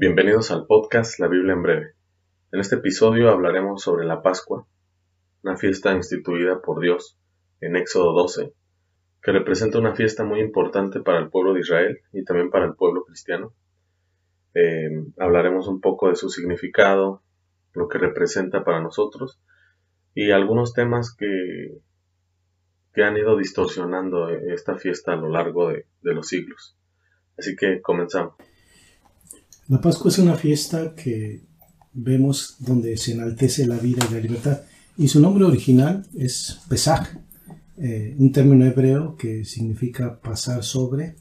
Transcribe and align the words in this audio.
Bienvenidos 0.00 0.52
al 0.52 0.64
podcast 0.64 1.18
La 1.18 1.26
Biblia 1.26 1.54
en 1.54 1.62
breve. 1.62 1.94
En 2.52 2.60
este 2.60 2.76
episodio 2.76 3.30
hablaremos 3.30 3.82
sobre 3.82 4.06
la 4.06 4.22
Pascua, 4.22 4.64
una 5.42 5.56
fiesta 5.56 5.92
instituida 5.92 6.62
por 6.62 6.80
Dios 6.80 7.18
en 7.60 7.74
Éxodo 7.74 8.12
12, 8.12 8.52
que 9.20 9.32
representa 9.32 9.80
una 9.80 9.96
fiesta 9.96 10.22
muy 10.22 10.38
importante 10.38 11.00
para 11.00 11.18
el 11.18 11.30
pueblo 11.30 11.52
de 11.52 11.62
Israel 11.62 11.98
y 12.12 12.22
también 12.22 12.48
para 12.48 12.66
el 12.66 12.76
pueblo 12.76 13.04
cristiano. 13.06 13.52
Eh, 14.54 14.88
hablaremos 15.18 15.66
un 15.66 15.80
poco 15.80 16.10
de 16.10 16.14
su 16.14 16.30
significado, 16.30 17.24
lo 17.72 17.88
que 17.88 17.98
representa 17.98 18.62
para 18.62 18.80
nosotros 18.80 19.40
y 20.14 20.30
algunos 20.30 20.74
temas 20.74 21.12
que, 21.12 21.76
que 22.94 23.02
han 23.02 23.16
ido 23.16 23.36
distorsionando 23.36 24.28
esta 24.28 24.76
fiesta 24.76 25.14
a 25.14 25.16
lo 25.16 25.28
largo 25.28 25.70
de 25.70 25.84
los 26.02 26.28
siglos. 26.28 26.76
Así 27.36 27.56
que 27.56 27.82
comenzamos. 27.82 28.36
La 29.68 29.82
Pascua 29.82 30.10
es 30.10 30.18
una 30.18 30.34
fiesta 30.34 30.94
que 30.94 31.42
vemos 31.92 32.56
donde 32.58 32.96
se 32.96 33.12
enaltece 33.12 33.66
la 33.66 33.76
vida 33.76 34.06
y 34.08 34.14
la 34.14 34.20
libertad. 34.20 34.62
Y 34.96 35.08
su 35.08 35.20
nombre 35.20 35.44
original 35.44 36.06
es 36.16 36.60
Pesach, 36.70 37.06
eh, 37.76 38.16
un 38.18 38.32
término 38.32 38.64
hebreo 38.64 39.14
que 39.16 39.44
significa 39.44 40.20
pasar 40.20 40.64
sobre, 40.64 41.16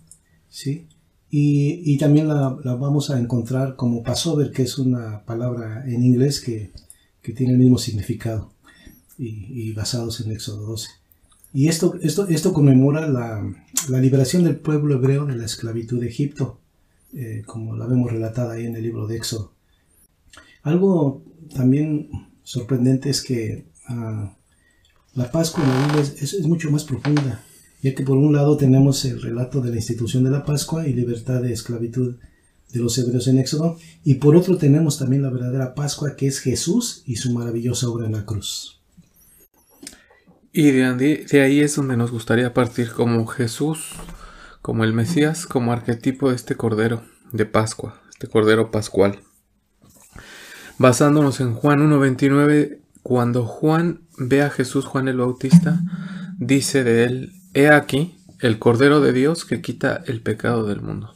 ¿sí? 0.49 0.88
Y, 1.29 1.97
también 1.97 2.29
la, 2.29 2.52
vamos 2.79 3.09
a 3.09 3.19
encontrar 3.19 3.75
como 3.75 4.02
Passover, 4.02 4.52
que 4.52 4.63
es 4.63 4.77
una 4.77 5.25
palabra 5.25 5.83
en 5.85 6.03
inglés 6.03 6.39
que, 6.39 6.71
tiene 7.35 7.52
el 7.52 7.59
mismo 7.59 7.77
significado 7.77 8.53
y, 9.17 9.73
basados 9.73 10.21
en 10.21 10.31
Éxodo 10.31 10.66
12. 10.67 10.88
Y 11.53 11.67
esto, 11.67 11.95
esto, 12.02 12.25
esto 12.29 12.53
conmemora 12.53 13.09
la, 13.09 13.45
la 13.89 14.00
liberación 14.00 14.45
del 14.45 14.55
pueblo 14.55 14.95
hebreo 14.95 15.25
de 15.25 15.35
la 15.35 15.44
esclavitud 15.44 16.00
de 16.00 16.07
Egipto 16.07 16.61
eh, 17.13 17.44
como 17.45 17.75
la 17.75 17.88
vemos 17.88 18.11
relatada 18.11 18.53
ahí 18.53 18.66
en 18.66 18.75
el 18.75 18.83
libro 18.83 19.08
de 19.08 19.16
Éxodo. 19.16 19.53
Algo 20.63 21.23
también 21.55 22.09
sorprendente 22.44 23.09
es 23.09 23.22
que 23.22 23.66
ah, 23.88 24.36
la 25.13 25.31
Pascua 25.31 25.63
en 25.63 25.69
la 25.69 25.88
Biblia 25.88 26.02
es, 26.02 26.41
mucho 26.45 26.69
más 26.69 26.83
profunda, 26.83 27.44
ya 27.81 27.95
que 27.95 28.03
por 28.03 28.17
un 28.17 28.33
lado 28.33 28.58
tenemos 28.58 29.05
el 29.05 29.22
relato 29.22 29.61
de 29.61 29.69
la 29.69 29.78
institución 29.78 30.25
de 30.25 30.31
la 30.31 30.44
Pascua 30.44 30.88
y 30.88 30.94
libertad 30.94 31.41
de 31.41 31.53
esclavitud 31.53 32.16
de 32.73 32.80
los 32.80 32.97
hebreos 32.97 33.28
en 33.28 33.39
Éxodo, 33.39 33.78
y 34.03 34.16
por 34.16 34.35
otro 34.35 34.58
tenemos 34.58 35.00
también 35.00 35.22
la 35.22 35.30
verdadera 35.30 35.73
Pascua 35.73 36.16
que 36.17 36.28
es 36.28 36.39
Jesús 36.39 37.03
y 37.05 37.16
su 37.16 37.31
maravillosa 37.31 37.89
obra 37.89 38.05
en 38.05 38.11
la 38.11 38.25
cruz. 38.25 38.81
Y 40.52 40.72
de, 40.72 41.25
de 41.30 41.41
ahí 41.41 41.61
es 41.61 41.75
donde 41.75 41.95
nos 41.95 42.11
gustaría 42.11 42.53
partir 42.53 42.91
como 42.91 43.25
Jesús 43.28 43.94
como 44.67 44.83
el 44.83 44.91
Mesías, 44.91 45.45
como 45.45 45.71
arquetipo 45.71 46.27
de 46.27 46.35
este 46.35 46.57
Cordero 46.57 47.01
de 47.31 47.45
Pascua, 47.45 48.01
este 48.09 48.27
Cordero 48.27 48.69
Pascual. 48.69 49.21
Basándonos 50.77 51.39
en 51.39 51.53
Juan 51.53 51.79
1.29, 51.89 52.79
cuando 53.01 53.45
Juan 53.45 54.01
ve 54.17 54.41
a 54.41 54.49
Jesús, 54.49 54.83
Juan 54.83 55.07
el 55.07 55.19
Bautista, 55.19 55.79
dice 56.38 56.83
de 56.83 57.05
él, 57.05 57.31
he 57.53 57.69
aquí 57.69 58.17
el 58.41 58.59
Cordero 58.59 58.99
de 58.99 59.13
Dios 59.13 59.45
que 59.45 59.61
quita 59.61 60.03
el 60.05 60.19
pecado 60.19 60.67
del 60.67 60.81
mundo. 60.81 61.13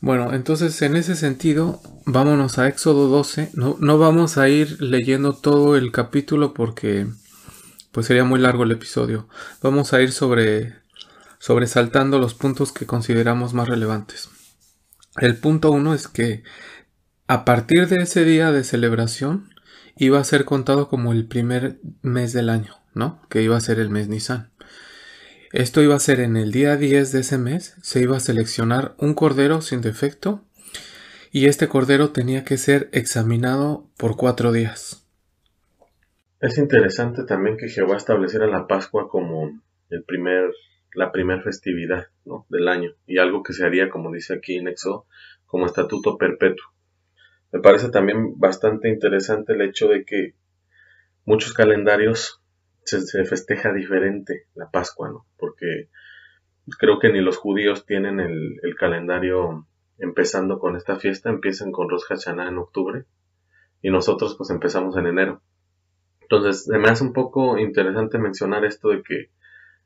Bueno, 0.00 0.32
entonces 0.32 0.80
en 0.80 0.96
ese 0.96 1.16
sentido, 1.16 1.82
vámonos 2.06 2.58
a 2.58 2.66
Éxodo 2.66 3.08
12. 3.08 3.50
No, 3.52 3.98
vamos 3.98 4.38
a 4.38 4.48
ir 4.48 4.80
leyendo 4.80 5.34
todo 5.34 5.76
el 5.76 5.92
capítulo 5.92 6.54
porque 6.54 7.08
pues 7.90 8.06
sería 8.06 8.24
muy 8.24 8.40
largo 8.40 8.62
el 8.62 8.70
episodio. 8.70 9.28
Vamos 9.60 9.92
a 9.92 10.00
ir 10.00 10.12
sobre 10.12 10.80
sobresaltando 11.42 12.20
los 12.20 12.34
puntos 12.34 12.70
que 12.70 12.86
consideramos 12.86 13.52
más 13.52 13.66
relevantes. 13.68 14.30
El 15.20 15.36
punto 15.36 15.72
uno 15.72 15.92
es 15.92 16.06
que 16.06 16.44
a 17.26 17.44
partir 17.44 17.88
de 17.88 18.00
ese 18.00 18.24
día 18.24 18.52
de 18.52 18.62
celebración 18.62 19.48
iba 19.96 20.20
a 20.20 20.24
ser 20.24 20.44
contado 20.44 20.88
como 20.88 21.10
el 21.10 21.26
primer 21.26 21.80
mes 22.00 22.32
del 22.32 22.48
año, 22.48 22.76
¿no? 22.94 23.20
Que 23.28 23.42
iba 23.42 23.56
a 23.56 23.60
ser 23.60 23.80
el 23.80 23.90
mes 23.90 24.06
Nisan. 24.06 24.52
Esto 25.50 25.82
iba 25.82 25.96
a 25.96 25.98
ser 25.98 26.20
en 26.20 26.36
el 26.36 26.52
día 26.52 26.76
10 26.76 27.10
de 27.10 27.18
ese 27.18 27.38
mes, 27.38 27.74
se 27.82 28.00
iba 28.00 28.16
a 28.16 28.20
seleccionar 28.20 28.94
un 28.98 29.14
cordero 29.14 29.62
sin 29.62 29.80
defecto 29.80 30.44
y 31.32 31.46
este 31.46 31.66
cordero 31.66 32.10
tenía 32.10 32.44
que 32.44 32.56
ser 32.56 32.88
examinado 32.92 33.90
por 33.96 34.16
cuatro 34.16 34.52
días. 34.52 35.04
Es 36.38 36.56
interesante 36.56 37.24
también 37.24 37.56
que 37.56 37.68
Jehová 37.68 37.96
estableciera 37.96 38.46
la 38.46 38.68
Pascua 38.68 39.08
como 39.08 39.60
el 39.90 40.04
primer 40.04 40.52
la 40.94 41.12
primera 41.12 41.42
festividad 41.42 42.08
del 42.48 42.68
año 42.68 42.94
y 43.06 43.18
algo 43.18 43.42
que 43.42 43.52
se 43.52 43.64
haría, 43.64 43.88
como 43.88 44.12
dice 44.12 44.34
aquí 44.34 44.56
en 44.56 44.68
Éxodo, 44.68 45.06
como 45.46 45.66
estatuto 45.66 46.18
perpetuo. 46.18 46.66
Me 47.52 47.60
parece 47.60 47.90
también 47.90 48.38
bastante 48.38 48.88
interesante 48.88 49.52
el 49.52 49.62
hecho 49.62 49.88
de 49.88 50.04
que 50.04 50.34
muchos 51.24 51.52
calendarios 51.52 52.42
se, 52.84 53.24
festeja 53.24 53.72
diferente 53.72 54.46
la 54.54 54.70
Pascua, 54.70 55.08
¿no? 55.10 55.26
porque 55.36 55.88
creo 56.78 56.98
que 56.98 57.12
ni 57.12 57.20
los 57.20 57.36
judíos 57.36 57.86
tienen 57.86 58.20
el, 58.20 58.74
calendario 58.78 59.66
empezando 59.98 60.58
con 60.58 60.76
esta 60.76 60.96
fiesta, 60.96 61.30
empiezan 61.30 61.70
con 61.70 61.88
Rosh 61.88 62.04
Hashanah 62.08 62.48
en 62.48 62.58
octubre 62.58 63.04
y 63.82 63.90
nosotros 63.90 64.34
pues 64.36 64.50
empezamos 64.50 64.96
en 64.96 65.06
enero. 65.06 65.42
Entonces, 66.22 66.66
me 66.68 66.88
hace 66.88 67.04
un 67.04 67.12
poco 67.12 67.58
interesante 67.58 68.18
mencionar 68.18 68.64
esto 68.64 68.88
de 68.88 69.02
que 69.02 69.30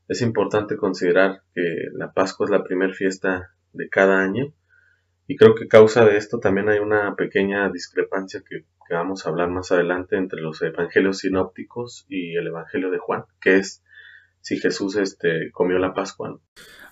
es 0.08 0.22
importante 0.22 0.76
considerar 0.76 1.42
que 1.54 1.62
la 1.94 2.12
Pascua 2.12 2.46
es 2.46 2.50
la 2.50 2.64
primera 2.64 2.92
fiesta 2.92 3.50
de 3.72 3.88
cada 3.88 4.20
año 4.20 4.54
y 5.28 5.36
creo 5.36 5.54
que 5.54 5.66
causa 5.66 6.04
de 6.04 6.16
esto 6.16 6.38
también 6.38 6.68
hay 6.68 6.78
una 6.78 7.14
pequeña 7.16 7.68
discrepancia 7.70 8.42
que, 8.48 8.64
vamos 8.88 9.26
a 9.26 9.30
hablar 9.30 9.50
más 9.50 9.72
adelante 9.72 10.16
entre 10.16 10.40
los 10.40 10.62
evangelios 10.62 11.18
sinópticos 11.18 12.06
y 12.08 12.36
el 12.36 12.46
evangelio 12.46 12.92
de 12.92 12.98
Juan, 12.98 13.24
que 13.40 13.56
es 13.56 13.82
si 14.40 14.60
Jesús 14.60 14.94
este, 14.94 15.50
comió 15.50 15.80
la 15.80 15.92
Pascua. 15.92 16.38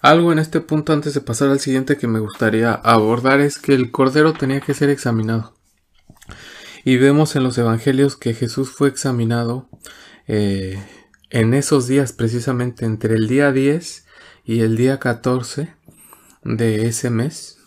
Algo 0.00 0.32
en 0.32 0.41
este 0.41 0.60
punto 0.60 0.92
antes 0.92 1.14
de 1.14 1.20
pasar 1.20 1.50
al 1.50 1.60
siguiente 1.60 1.96
que 1.96 2.08
me 2.08 2.19
gustaría 2.19 2.75
abordar 2.75 3.38
es 3.38 3.60
que 3.60 3.75
el 3.75 3.92
cordero 3.92 4.32
tenía 4.32 4.60
que 4.60 4.75
ser 4.75 4.91
examinado. 4.91 5.54
Y 6.84 6.96
vemos 6.96 7.36
en 7.36 7.44
los 7.44 7.56
evangelios 7.58 8.16
que 8.16 8.34
Jesús 8.34 8.72
fue 8.72 8.88
examinado 8.88 9.69
eh, 10.26 10.82
en 11.34 11.53
esos 11.53 11.89
días, 11.89 12.12
precisamente 12.12 12.84
entre 12.84 13.17
el 13.17 13.27
día 13.27 13.50
10 13.50 14.06
y 14.45 14.61
el 14.61 14.77
día 14.77 15.00
14 15.00 15.75
de 16.45 16.87
ese 16.87 17.11
mes, 17.11 17.59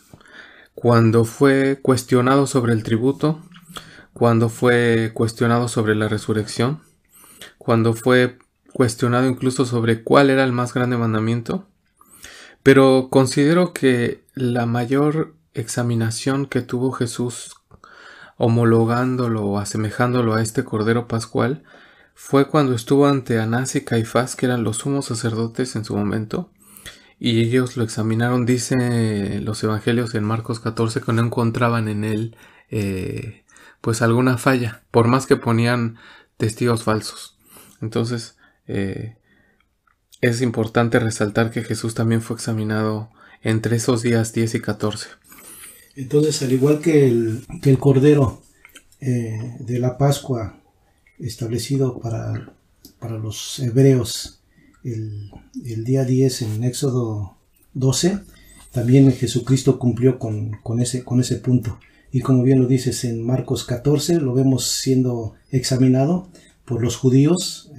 cuando 0.74 1.26
fue 1.26 1.78
cuestionado 1.82 2.46
sobre 2.46 2.72
el 2.72 2.82
tributo, 2.82 3.42
cuando 4.14 4.48
fue 4.48 5.10
cuestionado 5.12 5.68
sobre 5.68 5.94
la 5.94 6.08
resurrección, 6.08 6.80
cuando 7.58 7.92
fue 7.92 8.38
cuestionado 8.72 9.26
incluso 9.26 9.66
sobre 9.66 10.02
cuál 10.02 10.30
era 10.30 10.44
el 10.44 10.52
más 10.52 10.72
grande 10.72 10.96
mandamiento, 10.96 11.68
pero 12.62 13.08
considero 13.10 13.74
que 13.74 14.24
la 14.32 14.64
mayor 14.64 15.34
examinación 15.52 16.46
que 16.46 16.62
tuvo 16.62 16.90
Jesús 16.92 17.54
homologándolo 18.38 19.44
o 19.44 19.58
asemejándolo 19.58 20.36
a 20.36 20.42
este 20.42 20.64
Cordero 20.64 21.06
Pascual 21.06 21.64
fue 22.20 22.48
cuando 22.48 22.74
estuvo 22.74 23.06
ante 23.06 23.38
Anás 23.38 23.76
y 23.76 23.84
Caifás, 23.84 24.34
que 24.34 24.46
eran 24.46 24.64
los 24.64 24.78
sumos 24.78 25.06
sacerdotes 25.06 25.76
en 25.76 25.84
su 25.84 25.96
momento, 25.96 26.50
y 27.20 27.40
ellos 27.40 27.76
lo 27.76 27.84
examinaron, 27.84 28.44
dice 28.44 29.40
los 29.40 29.62
evangelios 29.62 30.16
en 30.16 30.24
Marcos 30.24 30.58
14, 30.58 31.00
que 31.00 31.12
no 31.12 31.22
encontraban 31.22 31.86
en 31.86 32.02
él 32.02 32.36
eh, 32.70 33.44
pues 33.80 34.02
alguna 34.02 34.36
falla, 34.36 34.82
por 34.90 35.06
más 35.06 35.26
que 35.26 35.36
ponían 35.36 35.96
testigos 36.36 36.82
falsos. 36.82 37.38
Entonces, 37.80 38.36
eh, 38.66 39.16
es 40.20 40.42
importante 40.42 40.98
resaltar 40.98 41.52
que 41.52 41.62
Jesús 41.62 41.94
también 41.94 42.20
fue 42.20 42.34
examinado 42.34 43.10
entre 43.42 43.76
esos 43.76 44.02
días 44.02 44.32
10 44.32 44.56
y 44.56 44.60
14. 44.60 45.08
Entonces, 45.94 46.42
al 46.42 46.52
igual 46.52 46.80
que 46.80 47.06
el, 47.06 47.46
Cordero 47.78 48.42
eh, 49.00 49.56
de 49.60 49.78
la 49.78 49.96
Pascua 49.96 50.58
establecido 51.18 51.98
para, 51.98 52.52
para 52.98 53.18
los 53.18 53.58
hebreos 53.58 54.38
el, 54.84 55.84
día 55.84 56.04
10 56.04 56.42
en 56.42 56.64
Éxodo 56.64 57.36
12, 57.74 58.20
también 58.72 59.10
Jesucristo 59.12 59.78
cumplió 59.78 60.18
con, 60.18 60.80
ese, 60.80 61.04
con 61.04 61.20
ese 61.20 61.36
punto. 61.36 61.78
Y 62.12 62.20
como 62.20 62.42
bien 62.42 62.60
lo 62.60 62.66
dices 62.66 63.04
en 63.04 63.24
Marcos 63.24 63.64
14, 63.64 64.20
lo 64.20 64.34
vemos 64.34 64.66
siendo 64.66 65.34
examinado 65.50 66.28
por 66.64 66.82
los 66.82 66.96
judíos 66.96 67.70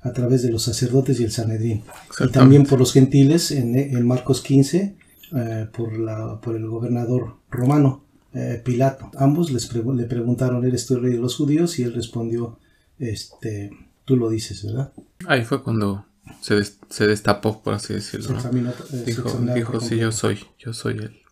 a 0.00 0.12
través 0.12 0.42
de 0.42 0.50
los 0.50 0.62
sacerdotes 0.62 1.20
y 1.20 1.24
el 1.24 1.32
Sanedrín. 1.32 1.82
Y 2.20 2.28
también 2.28 2.64
por 2.64 2.78
los 2.78 2.92
gentiles 2.92 3.50
en, 3.50 4.06
Marcos 4.06 4.40
15, 4.42 4.96
eh, 5.34 5.66
por, 5.72 5.98
la, 5.98 6.40
por 6.40 6.56
el 6.56 6.66
gobernador 6.66 7.36
romano. 7.50 8.05
Eh, 8.36 8.60
Pilato. 8.62 9.10
Ambos 9.16 9.50
les 9.50 9.72
le 9.72 10.04
preguntaron, 10.04 10.62
¿eres 10.66 10.84
tú 10.84 10.96
el 10.96 11.02
rey 11.02 11.12
de 11.12 11.18
los 11.18 11.36
judíos? 11.36 11.78
Y 11.78 11.84
él 11.84 11.94
respondió, 11.94 12.58
este, 12.98 13.70
tú 14.04 14.18
lo 14.18 14.28
dices, 14.28 14.62
¿verdad? 14.62 14.92
Ahí 15.26 15.42
fue 15.42 15.62
cuando 15.62 16.04
se, 16.42 16.62
se 16.62 17.06
destapó, 17.06 17.62
por 17.62 17.72
así 17.72 17.94
decirlo. 17.94 18.38
Eh, 18.38 19.04
dijo, 19.06 19.40
dijo 19.54 19.80
sí, 19.80 19.96
yo 19.96 20.12
soy, 20.12 20.44
yo 20.58 20.74
soy 20.74 20.98
él. 20.98 21.22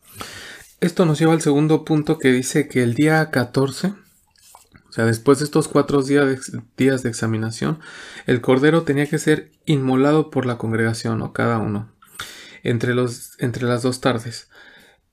esto 0.80 1.04
nos 1.04 1.18
lleva 1.18 1.34
al 1.34 1.42
segundo 1.42 1.84
punto 1.84 2.18
que 2.18 2.32
dice 2.32 2.68
que 2.68 2.82
el 2.82 2.94
día 2.94 3.30
14, 3.30 3.88
o 3.88 4.92
sea, 4.92 5.04
después 5.04 5.40
de 5.40 5.44
estos 5.44 5.68
cuatro 5.68 6.02
días 6.02 6.26
de, 6.26 6.62
días 6.78 7.02
de 7.02 7.10
examinación, 7.10 7.80
el 8.26 8.40
cordero 8.40 8.84
tenía 8.84 9.06
que 9.06 9.18
ser 9.18 9.50
inmolado 9.66 10.30
por 10.30 10.46
la 10.46 10.56
congregación 10.56 11.20
o 11.20 11.34
cada 11.34 11.58
uno 11.58 11.92
entre, 12.62 12.94
los, 12.94 13.32
entre 13.40 13.64
las 13.64 13.82
dos 13.82 14.00
tardes. 14.00 14.48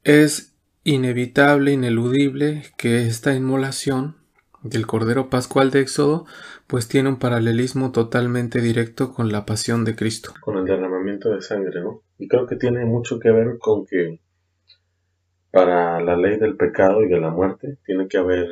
Es 0.06 0.51
inevitable, 0.84 1.74
ineludible 1.74 2.64
que 2.78 3.06
esta 3.06 3.34
inmolación 3.34 4.16
del 4.64 4.86
Cordero 4.88 5.30
Pascual 5.30 5.72
de 5.72 5.82
Éxodo, 5.82 6.26
pues 6.68 6.88
tiene 6.88 7.10
un 7.10 7.20
paralelismo 7.20 7.92
totalmente 7.92 8.62
directo 8.62 9.14
con 9.14 9.32
la 9.32 9.46
pasión 9.46 9.86
de 9.86 9.96
Cristo. 9.96 10.34
Con 10.42 10.58
el 10.58 10.66
derramamiento 10.66 11.30
de 11.30 11.42
sangre, 11.42 11.82
¿no? 11.82 12.04
Y 12.18 12.28
creo 12.28 12.46
que 12.46 12.56
tiene 12.56 12.86
mucho 12.86 13.20
que 13.20 13.32
ver 13.32 13.58
con 13.60 13.86
que 13.86 14.22
para 15.52 16.00
la 16.00 16.16
ley 16.16 16.38
del 16.38 16.56
pecado 16.56 17.04
y 17.04 17.10
de 17.10 17.20
la 17.20 17.30
muerte 17.30 17.78
tiene 17.86 18.08
que 18.08 18.18
haber 18.18 18.48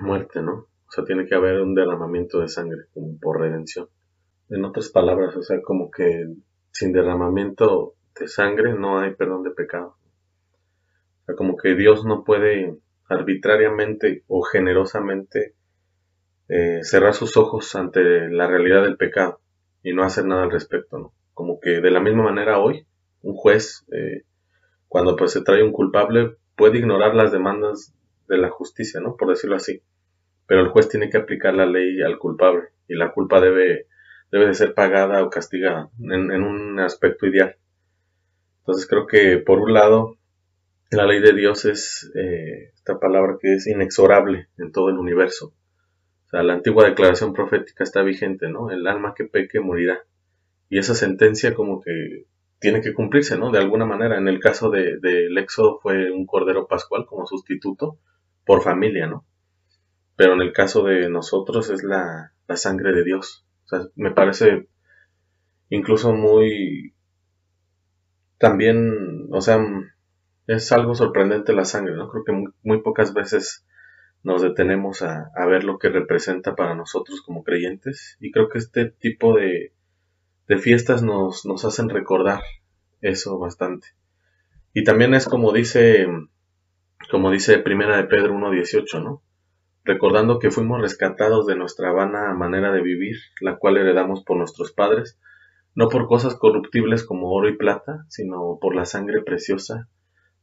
muerte, 0.00 0.42
¿no? 0.42 0.52
O 0.52 0.90
sea, 0.90 1.04
tiene 1.04 1.26
que 1.26 1.34
haber 1.34 1.60
un 1.60 1.74
derramamiento 1.74 2.40
de 2.40 2.48
sangre, 2.48 2.82
como 2.92 3.18
por 3.18 3.40
redención. 3.40 3.88
En 4.48 4.64
otras 4.64 4.90
palabras, 4.90 5.36
o 5.36 5.42
sea, 5.42 5.60
como 5.62 5.90
que 5.90 6.26
sin 6.70 6.92
derramamiento 6.92 7.94
de 8.18 8.28
sangre 8.28 8.74
no 8.78 9.00
hay 9.00 9.14
perdón 9.14 9.42
de 9.42 9.50
pecado. 9.50 9.95
Como 11.34 11.56
que 11.56 11.74
Dios 11.74 12.04
no 12.04 12.24
puede 12.24 12.76
arbitrariamente 13.08 14.22
o 14.28 14.42
generosamente 14.42 15.54
eh, 16.48 16.80
cerrar 16.82 17.14
sus 17.14 17.36
ojos 17.36 17.74
ante 17.74 18.28
la 18.28 18.46
realidad 18.46 18.82
del 18.82 18.96
pecado 18.96 19.40
y 19.82 19.92
no 19.92 20.04
hacer 20.04 20.24
nada 20.26 20.44
al 20.44 20.50
respecto, 20.50 20.98
¿no? 20.98 21.12
Como 21.34 21.60
que 21.60 21.80
de 21.80 21.90
la 21.90 22.00
misma 22.00 22.24
manera 22.24 22.58
hoy, 22.58 22.86
un 23.22 23.34
juez, 23.34 23.84
eh, 23.92 24.22
cuando 24.88 25.16
pues 25.16 25.32
se 25.32 25.42
trae 25.42 25.62
un 25.62 25.72
culpable, 25.72 26.36
puede 26.56 26.78
ignorar 26.78 27.14
las 27.14 27.32
demandas 27.32 27.92
de 28.28 28.38
la 28.38 28.50
justicia, 28.50 29.00
¿no? 29.00 29.16
Por 29.16 29.28
decirlo 29.28 29.56
así. 29.56 29.82
Pero 30.46 30.60
el 30.60 30.68
juez 30.68 30.88
tiene 30.88 31.10
que 31.10 31.18
aplicar 31.18 31.54
la 31.54 31.66
ley 31.66 32.00
al 32.02 32.18
culpable 32.18 32.68
y 32.88 32.94
la 32.94 33.12
culpa 33.12 33.40
debe, 33.40 33.86
debe 34.30 34.46
de 34.46 34.54
ser 34.54 34.74
pagada 34.74 35.22
o 35.24 35.30
castigada 35.30 35.90
en, 36.00 36.30
en 36.30 36.42
un 36.42 36.78
aspecto 36.80 37.26
ideal. 37.26 37.56
Entonces 38.60 38.86
creo 38.88 39.06
que 39.06 39.38
por 39.38 39.58
un 39.58 39.72
lado 39.72 40.16
la 40.90 41.06
ley 41.06 41.20
de 41.20 41.32
Dios 41.32 41.64
es 41.64 42.10
eh, 42.14 42.72
esta 42.74 42.98
palabra 42.98 43.36
que 43.40 43.54
es 43.54 43.66
inexorable 43.66 44.48
en 44.58 44.72
todo 44.72 44.90
el 44.90 44.98
universo. 44.98 45.54
O 46.26 46.28
sea, 46.28 46.42
la 46.42 46.54
antigua 46.54 46.84
declaración 46.84 47.32
profética 47.32 47.84
está 47.84 48.02
vigente, 48.02 48.48
¿no? 48.48 48.70
El 48.70 48.86
alma 48.86 49.14
que 49.14 49.24
peque 49.24 49.60
morirá. 49.60 49.98
Y 50.68 50.78
esa 50.78 50.94
sentencia 50.94 51.54
como 51.54 51.80
que 51.80 52.26
tiene 52.58 52.80
que 52.80 52.94
cumplirse, 52.94 53.36
¿no? 53.38 53.50
De 53.50 53.58
alguna 53.58 53.84
manera. 53.84 54.18
En 54.18 54.28
el 54.28 54.40
caso 54.40 54.70
del 54.70 55.00
de, 55.00 55.28
Éxodo 55.40 55.78
fue 55.80 56.10
un 56.10 56.26
cordero 56.26 56.66
pascual 56.66 57.06
como 57.06 57.26
sustituto 57.26 57.98
por 58.44 58.62
familia, 58.62 59.06
¿no? 59.06 59.26
Pero 60.16 60.34
en 60.34 60.40
el 60.40 60.52
caso 60.52 60.84
de 60.84 61.08
nosotros 61.08 61.70
es 61.70 61.82
la, 61.82 62.32
la 62.46 62.56
sangre 62.56 62.92
de 62.92 63.04
Dios. 63.04 63.46
O 63.64 63.68
sea, 63.68 63.80
me 63.96 64.12
parece 64.12 64.68
incluso 65.68 66.12
muy... 66.12 66.94
También, 68.38 69.28
o 69.30 69.40
sea, 69.40 69.58
es 70.46 70.70
algo 70.72 70.94
sorprendente 70.94 71.52
la 71.52 71.64
sangre, 71.64 71.94
¿no? 71.94 72.08
Creo 72.08 72.24
que 72.24 72.50
muy, 72.62 72.80
pocas 72.82 73.12
veces 73.12 73.66
nos 74.22 74.42
detenemos 74.42 75.02
a, 75.02 75.30
ver 75.46 75.64
lo 75.64 75.78
que 75.78 75.88
representa 75.88 76.54
para 76.54 76.74
nosotros 76.74 77.20
como 77.22 77.44
creyentes 77.44 78.16
y 78.20 78.30
creo 78.30 78.48
que 78.48 78.58
este 78.58 78.86
tipo 78.86 79.36
de, 79.36 79.72
de 80.48 80.58
fiestas 80.58 81.02
nos, 81.02 81.44
nos 81.46 81.64
hacen 81.64 81.88
recordar 81.88 82.42
eso 83.00 83.38
bastante. 83.38 83.88
Y 84.72 84.84
también 84.84 85.14
es 85.14 85.26
como 85.26 85.52
dice, 85.52 86.06
como 87.10 87.30
dice 87.30 87.58
Primera 87.58 87.96
de 87.96 88.04
Pedro 88.04 88.34
1.18, 88.34 89.02
¿no? 89.02 89.22
Recordando 89.84 90.38
que 90.38 90.50
fuimos 90.50 90.80
rescatados 90.80 91.46
de 91.46 91.56
nuestra 91.56 91.92
vana 91.92 92.34
manera 92.34 92.72
de 92.72 92.82
vivir, 92.82 93.16
la 93.40 93.56
cual 93.56 93.76
heredamos 93.76 94.24
por 94.24 94.36
nuestros 94.36 94.72
padres, 94.72 95.18
no 95.74 95.88
por 95.88 96.06
cosas 96.06 96.34
corruptibles 96.34 97.04
como 97.04 97.30
oro 97.32 97.48
y 97.48 97.56
plata, 97.56 98.04
sino 98.08 98.58
por 98.60 98.74
la 98.74 98.84
sangre 98.84 99.22
preciosa 99.22 99.88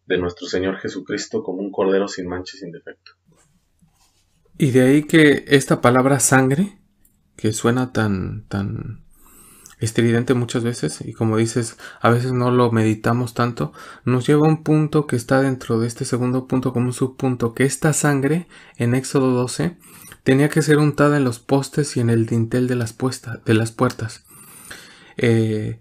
de 0.05 0.17
nuestro 0.17 0.47
Señor 0.47 0.77
Jesucristo 0.77 1.43
como 1.43 1.59
un 1.59 1.71
cordero 1.71 2.07
sin 2.07 2.27
mancha 2.27 2.57
y 2.57 2.59
sin 2.59 2.71
defecto. 2.71 3.11
Y 4.57 4.71
de 4.71 4.81
ahí 4.81 5.03
que 5.03 5.45
esta 5.47 5.81
palabra 5.81 6.19
sangre, 6.19 6.77
que 7.35 7.53
suena 7.53 7.91
tan, 7.91 8.45
tan 8.47 9.03
estridente 9.79 10.33
muchas 10.33 10.63
veces, 10.63 11.01
y 11.01 11.13
como 11.13 11.37
dices, 11.37 11.77
a 12.01 12.09
veces 12.09 12.31
no 12.33 12.51
lo 12.51 12.71
meditamos 12.71 13.33
tanto, 13.33 13.73
nos 14.05 14.27
lleva 14.27 14.47
a 14.47 14.49
un 14.49 14.63
punto 14.63 15.07
que 15.07 15.15
está 15.15 15.41
dentro 15.41 15.79
de 15.79 15.87
este 15.87 16.05
segundo 16.05 16.47
punto 16.47 16.71
como 16.71 16.87
un 16.87 16.93
subpunto, 16.93 17.53
que 17.53 17.63
esta 17.63 17.93
sangre, 17.93 18.47
en 18.77 18.95
Éxodo 18.95 19.31
12, 19.31 19.77
tenía 20.23 20.49
que 20.49 20.61
ser 20.61 20.77
untada 20.77 21.17
en 21.17 21.23
los 21.23 21.39
postes 21.39 21.97
y 21.97 21.99
en 21.99 22.09
el 22.09 22.25
dintel 22.25 22.67
de 22.67 22.75
las, 22.75 22.95
de 23.45 23.53
las 23.53 23.71
puertas. 23.71 24.23
Eh, 25.17 25.79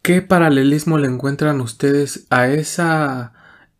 ¿Qué 0.00 0.22
paralelismo 0.22 0.98
le 0.98 1.08
encuentran 1.08 1.60
ustedes 1.60 2.26
a 2.30 2.48
esa 2.48 3.34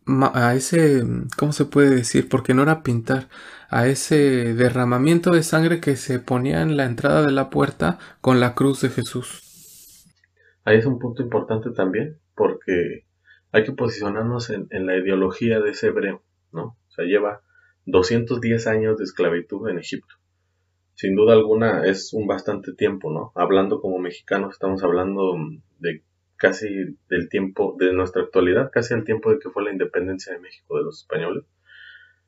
a 0.07 0.55
ese, 0.55 1.05
¿cómo 1.37 1.53
se 1.53 1.65
puede 1.65 1.91
decir? 1.91 2.29
Porque 2.29 2.55
no 2.55 2.63
era 2.63 2.83
pintar, 2.83 3.29
a 3.69 3.87
ese 3.87 4.55
derramamiento 4.55 5.31
de 5.31 5.43
sangre 5.43 5.81
que 5.81 5.97
se 5.97 6.19
ponía 6.19 6.63
en 6.63 6.77
la 6.77 6.85
entrada 6.85 7.23
de 7.23 7.33
la 7.33 7.49
puerta 7.49 7.99
con 8.21 8.39
la 8.39 8.55
cruz 8.55 8.83
de 8.83 8.91
Jesús. 8.91 10.07
Ahí 10.65 10.79
es 10.79 10.87
un 10.87 10.99
punto 10.99 11.23
importante 11.23 11.71
también, 11.71 12.19
porque 12.35 13.07
hay 13.51 13.65
que 13.65 13.73
posicionarnos 13.73 14.51
en, 14.51 14.69
la 14.87 14.97
ideología 14.97 15.61
de 15.61 15.71
ese 15.71 15.89
hebreo, 15.89 16.23
¿no? 16.53 16.77
O 16.89 16.91
sea, 16.91 17.05
lleva 17.05 17.43
210 17.87 18.67
años 18.67 18.99
de 18.99 19.05
esclavitud 19.05 19.69
en 19.69 19.79
Egipto. 19.79 20.15
Sin 20.95 21.17
duda 21.17 21.33
alguna 21.33 21.85
es 21.87 22.13
un 22.13 22.27
bastante 22.27 22.75
tiempo, 22.75 23.11
¿no? 23.11 23.33
Hablando 23.35 23.81
como 23.81 23.99
mexicanos, 23.99 24.53
estamos 24.53 24.83
hablando 24.85 25.35
de 25.79 26.03
casi 26.43 26.97
del 27.09 27.29
tiempo 27.29 27.77
de 27.79 27.93
nuestra 27.93 28.23
actualidad, 28.23 28.73
casi 28.73 28.95
al 28.95 29.05
tiempo 29.05 29.31
de 29.31 29.39
que 29.39 29.49
fue 29.49 29.63
la 29.63 29.71
independencia 29.71 30.33
de 30.33 30.41
México 30.41 30.77
de 30.77 30.83
los 30.83 31.03
españoles. 31.03 31.45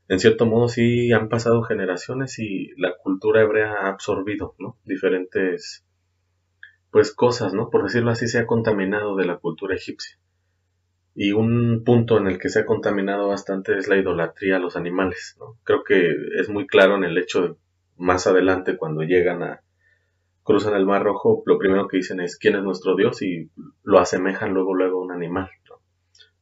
En 0.07 0.21
cierto 0.21 0.47
modo 0.47 0.69
sí 0.69 1.11
han 1.11 1.29
pasado 1.29 1.65
generaciones 1.65 2.39
y 2.39 2.71
la 2.77 2.97
cultura 2.97 3.43
hebrea 3.43 3.73
ha 3.73 3.89
absorbido, 3.89 4.55
¿no? 4.61 4.79
Diferentes 4.85 5.85
pues 6.93 7.13
cosas, 7.13 7.55
¿no? 7.55 7.71
Por 7.71 7.83
decirlo 7.83 8.13
así, 8.13 8.29
se 8.29 8.39
ha 8.39 8.47
contaminado 8.47 9.17
de 9.17 9.25
la 9.25 9.39
cultura 9.39 9.75
egipcia. 9.75 10.17
Y 11.17 11.33
un 11.33 11.83
punto 11.83 12.17
en 12.17 12.29
el 12.29 12.39
que 12.39 12.51
se 12.51 12.61
ha 12.61 12.67
contaminado 12.67 13.27
bastante 13.27 13.77
es 13.77 13.89
la 13.89 13.97
idolatría 13.97 14.59
a 14.59 14.61
los 14.61 14.77
animales, 14.77 15.35
¿no? 15.41 15.59
Creo 15.65 15.83
que 15.83 16.09
es 16.39 16.49
muy 16.49 16.69
claro 16.69 16.95
en 16.95 17.03
el 17.03 17.19
hecho 17.19 17.43
de 17.43 17.55
más 17.97 18.29
adelante 18.29 18.77
cuando 18.77 19.03
llegan 19.03 19.43
a, 19.43 19.64
cruzan 20.45 20.75
el 20.75 20.87
Mar 20.87 21.03
Rojo, 21.03 21.43
lo 21.47 21.59
primero 21.59 21.89
que 21.89 21.97
dicen 21.97 22.21
es 22.21 22.37
quién 22.37 22.55
es 22.55 22.63
nuestro 22.63 22.95
Dios 22.95 23.23
y 23.23 23.51
lo 23.83 23.99
asemejan 23.99 24.53
luego 24.53 24.75
luego 24.75 25.01
a 25.01 25.05
un 25.05 25.13
animal. 25.13 25.51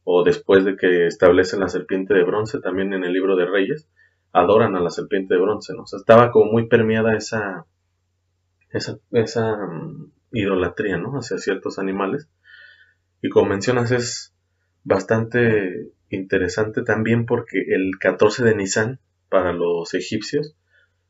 O 0.03 0.23
después 0.23 0.65
de 0.65 0.75
que 0.75 1.07
establecen 1.07 1.61
la 1.61 1.69
serpiente 1.69 2.13
de 2.13 2.23
bronce, 2.23 2.59
también 2.59 2.91
en 2.93 3.05
el 3.05 3.13
libro 3.13 3.37
de 3.37 3.45
Reyes, 3.45 3.87
adoran 4.33 4.75
a 4.75 4.81
la 4.81 4.89
serpiente 4.89 5.33
de 5.33 5.41
bronce. 5.41 5.73
estaba 5.95 6.31
como 6.31 6.51
muy 6.51 6.67
permeada 6.67 7.15
esa, 7.15 7.65
esa, 8.71 8.99
esa 9.11 9.55
mm, 9.55 10.11
idolatría 10.33 10.97
¿no? 10.97 11.13
hacia 11.17 11.37
ciertos 11.37 11.79
animales. 11.79 12.27
Y 13.21 13.29
como 13.29 13.49
mencionas, 13.49 13.91
es 13.91 14.33
bastante 14.83 15.93
interesante 16.09 16.83
también 16.83 17.25
porque 17.25 17.63
el 17.69 17.91
14 17.99 18.43
de 18.43 18.55
Nisan, 18.55 18.99
para 19.29 19.53
los 19.53 19.93
egipcios, 19.93 20.57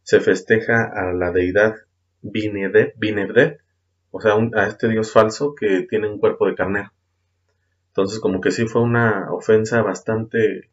se 0.03 0.19
festeja 0.19 0.83
a 0.93 1.11
la 1.13 1.31
deidad 1.31 1.73
Binebdet, 2.23 3.61
o 4.11 4.21
sea, 4.21 4.33
a 4.55 4.67
este 4.67 4.89
dios 4.89 5.11
falso 5.11 5.53
que 5.55 5.85
tiene 5.89 6.09
un 6.09 6.19
cuerpo 6.19 6.47
de 6.47 6.55
carnero. 6.55 6.91
Entonces, 7.89 8.19
como 8.19 8.41
que 8.41 8.51
sí 8.51 8.65
fue 8.65 8.81
una 8.81 9.31
ofensa 9.31 9.81
bastante 9.83 10.71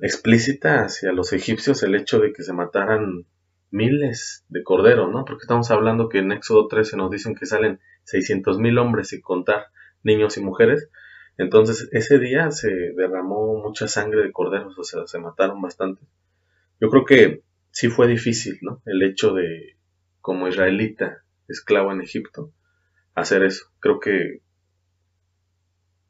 explícita 0.00 0.84
hacia 0.84 1.12
los 1.12 1.32
egipcios 1.32 1.82
el 1.82 1.94
hecho 1.94 2.20
de 2.20 2.32
que 2.32 2.42
se 2.42 2.52
mataran 2.52 3.26
miles 3.70 4.44
de 4.48 4.62
corderos, 4.62 5.10
¿no? 5.10 5.24
Porque 5.24 5.42
estamos 5.42 5.70
hablando 5.70 6.08
que 6.08 6.18
en 6.18 6.32
Éxodo 6.32 6.68
13 6.68 6.96
nos 6.96 7.10
dicen 7.10 7.34
que 7.34 7.46
salen 7.46 7.80
600 8.04 8.58
mil 8.58 8.78
hombres 8.78 9.08
sin 9.08 9.20
contar 9.20 9.66
niños 10.02 10.36
y 10.38 10.42
mujeres. 10.42 10.88
Entonces, 11.36 11.88
ese 11.92 12.18
día 12.18 12.50
se 12.50 12.70
derramó 12.96 13.56
mucha 13.56 13.88
sangre 13.88 14.22
de 14.22 14.32
corderos, 14.32 14.78
o 14.78 14.84
sea, 14.84 15.06
se 15.06 15.18
mataron 15.18 15.60
bastante. 15.60 16.02
Yo 16.80 16.88
creo 16.90 17.04
que 17.04 17.42
sí 17.70 17.88
fue 17.88 18.08
difícil, 18.08 18.58
¿no? 18.62 18.82
El 18.86 19.02
hecho 19.02 19.34
de 19.34 19.77
como 20.28 20.46
israelita, 20.46 21.22
esclavo 21.48 21.90
en 21.90 22.02
Egipto, 22.02 22.52
hacer 23.14 23.42
eso. 23.44 23.64
Creo 23.80 23.98
que 23.98 24.42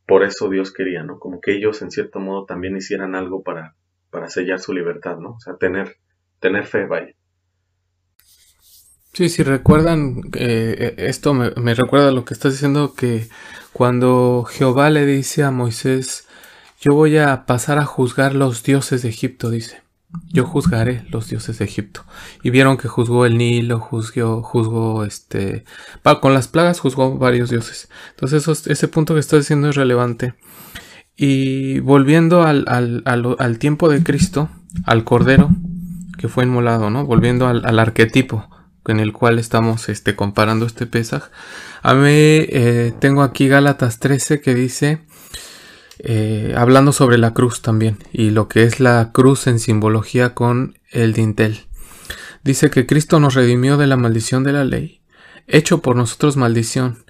por 0.08 0.24
eso 0.24 0.50
Dios 0.50 0.72
quería, 0.72 1.04
¿no? 1.04 1.20
Como 1.20 1.40
que 1.40 1.52
ellos 1.52 1.82
en 1.82 1.92
cierto 1.92 2.18
modo 2.18 2.44
también 2.44 2.76
hicieran 2.76 3.14
algo 3.14 3.44
para, 3.44 3.76
para 4.10 4.28
sellar 4.28 4.58
su 4.58 4.72
libertad, 4.72 5.18
¿no? 5.18 5.34
O 5.34 5.40
sea, 5.40 5.54
tener, 5.54 5.98
tener 6.40 6.66
fe, 6.66 6.86
vaya. 6.86 7.14
Sí, 9.12 9.28
si 9.28 9.44
recuerdan, 9.44 10.22
eh, 10.34 10.96
esto 10.98 11.32
me, 11.32 11.52
me, 11.52 11.74
recuerda 11.74 12.10
lo 12.10 12.24
que 12.24 12.34
estás 12.34 12.54
diciendo, 12.54 12.94
que 12.96 13.28
cuando 13.72 14.44
Jehová 14.50 14.90
le 14.90 15.06
dice 15.06 15.44
a 15.44 15.52
Moisés 15.52 16.26
yo 16.80 16.92
voy 16.96 17.18
a 17.18 17.46
pasar 17.46 17.78
a 17.78 17.84
juzgar 17.84 18.34
los 18.34 18.64
dioses 18.64 19.02
de 19.02 19.10
Egipto, 19.10 19.48
dice. 19.48 19.87
Yo 20.32 20.44
juzgaré 20.44 21.04
los 21.10 21.28
dioses 21.28 21.58
de 21.58 21.64
Egipto. 21.64 22.04
Y 22.42 22.50
vieron 22.50 22.76
que 22.76 22.88
juzgó 22.88 23.26
el 23.26 23.36
Nilo, 23.36 23.78
juzgó, 23.78 24.42
juzgó 24.42 25.04
este, 25.04 25.64
con 26.20 26.34
las 26.34 26.48
plagas 26.48 26.80
juzgó 26.80 27.18
varios 27.18 27.50
dioses. 27.50 27.88
Entonces 28.10 28.66
ese 28.66 28.88
punto 28.88 29.14
que 29.14 29.20
estoy 29.20 29.40
diciendo 29.40 29.68
es 29.68 29.76
relevante. 29.76 30.34
Y 31.16 31.80
volviendo 31.80 32.44
al, 32.44 32.64
al, 32.68 33.02
al, 33.04 33.58
tiempo 33.58 33.88
de 33.88 34.02
Cristo, 34.04 34.48
al 34.84 35.02
Cordero, 35.04 35.50
que 36.16 36.28
fue 36.28 36.44
inmolado, 36.44 36.90
¿no? 36.90 37.04
Volviendo 37.06 37.48
al, 37.48 37.78
arquetipo 37.78 38.48
en 38.86 39.00
el 39.00 39.12
cual 39.12 39.38
estamos 39.38 39.88
este, 39.88 40.14
comparando 40.14 40.64
este 40.64 40.86
Pesaj. 40.86 41.24
A 41.82 41.94
mí 41.94 42.06
eh, 42.08 42.94
tengo 43.00 43.22
aquí 43.22 43.48
Gálatas 43.48 43.98
13 43.98 44.40
que 44.40 44.54
dice, 44.54 45.00
eh, 45.98 46.54
hablando 46.56 46.92
sobre 46.92 47.18
la 47.18 47.34
cruz 47.34 47.62
también, 47.62 47.98
y 48.12 48.30
lo 48.30 48.48
que 48.48 48.64
es 48.64 48.80
la 48.80 49.10
cruz 49.12 49.46
en 49.46 49.58
simbología 49.58 50.34
con 50.34 50.78
el 50.90 51.12
dintel. 51.12 51.66
Dice 52.44 52.70
que 52.70 52.86
Cristo 52.86 53.20
nos 53.20 53.34
redimió 53.34 53.76
de 53.76 53.86
la 53.86 53.96
maldición 53.96 54.44
de 54.44 54.52
la 54.52 54.64
ley, 54.64 55.02
hecho 55.46 55.82
por 55.82 55.96
nosotros 55.96 56.36
maldición, 56.36 57.04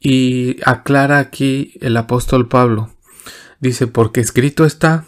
y 0.00 0.56
aclara 0.64 1.18
aquí 1.18 1.74
el 1.80 1.96
apóstol 1.96 2.48
Pablo. 2.48 2.90
Dice, 3.60 3.86
porque 3.86 4.20
escrito 4.20 4.64
está, 4.64 5.04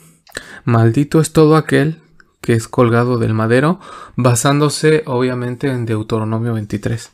maldito 0.65 1.21
es 1.21 1.33
todo 1.33 1.57
aquel 1.57 2.01
que 2.41 2.55
es 2.55 2.69
colgado 2.69 3.19
del 3.19 3.35
madero, 3.35 3.81
basándose 4.17 5.03
obviamente 5.07 5.69
en 5.69 5.87
Deuteronomio 5.87 6.55
23. 6.55 7.11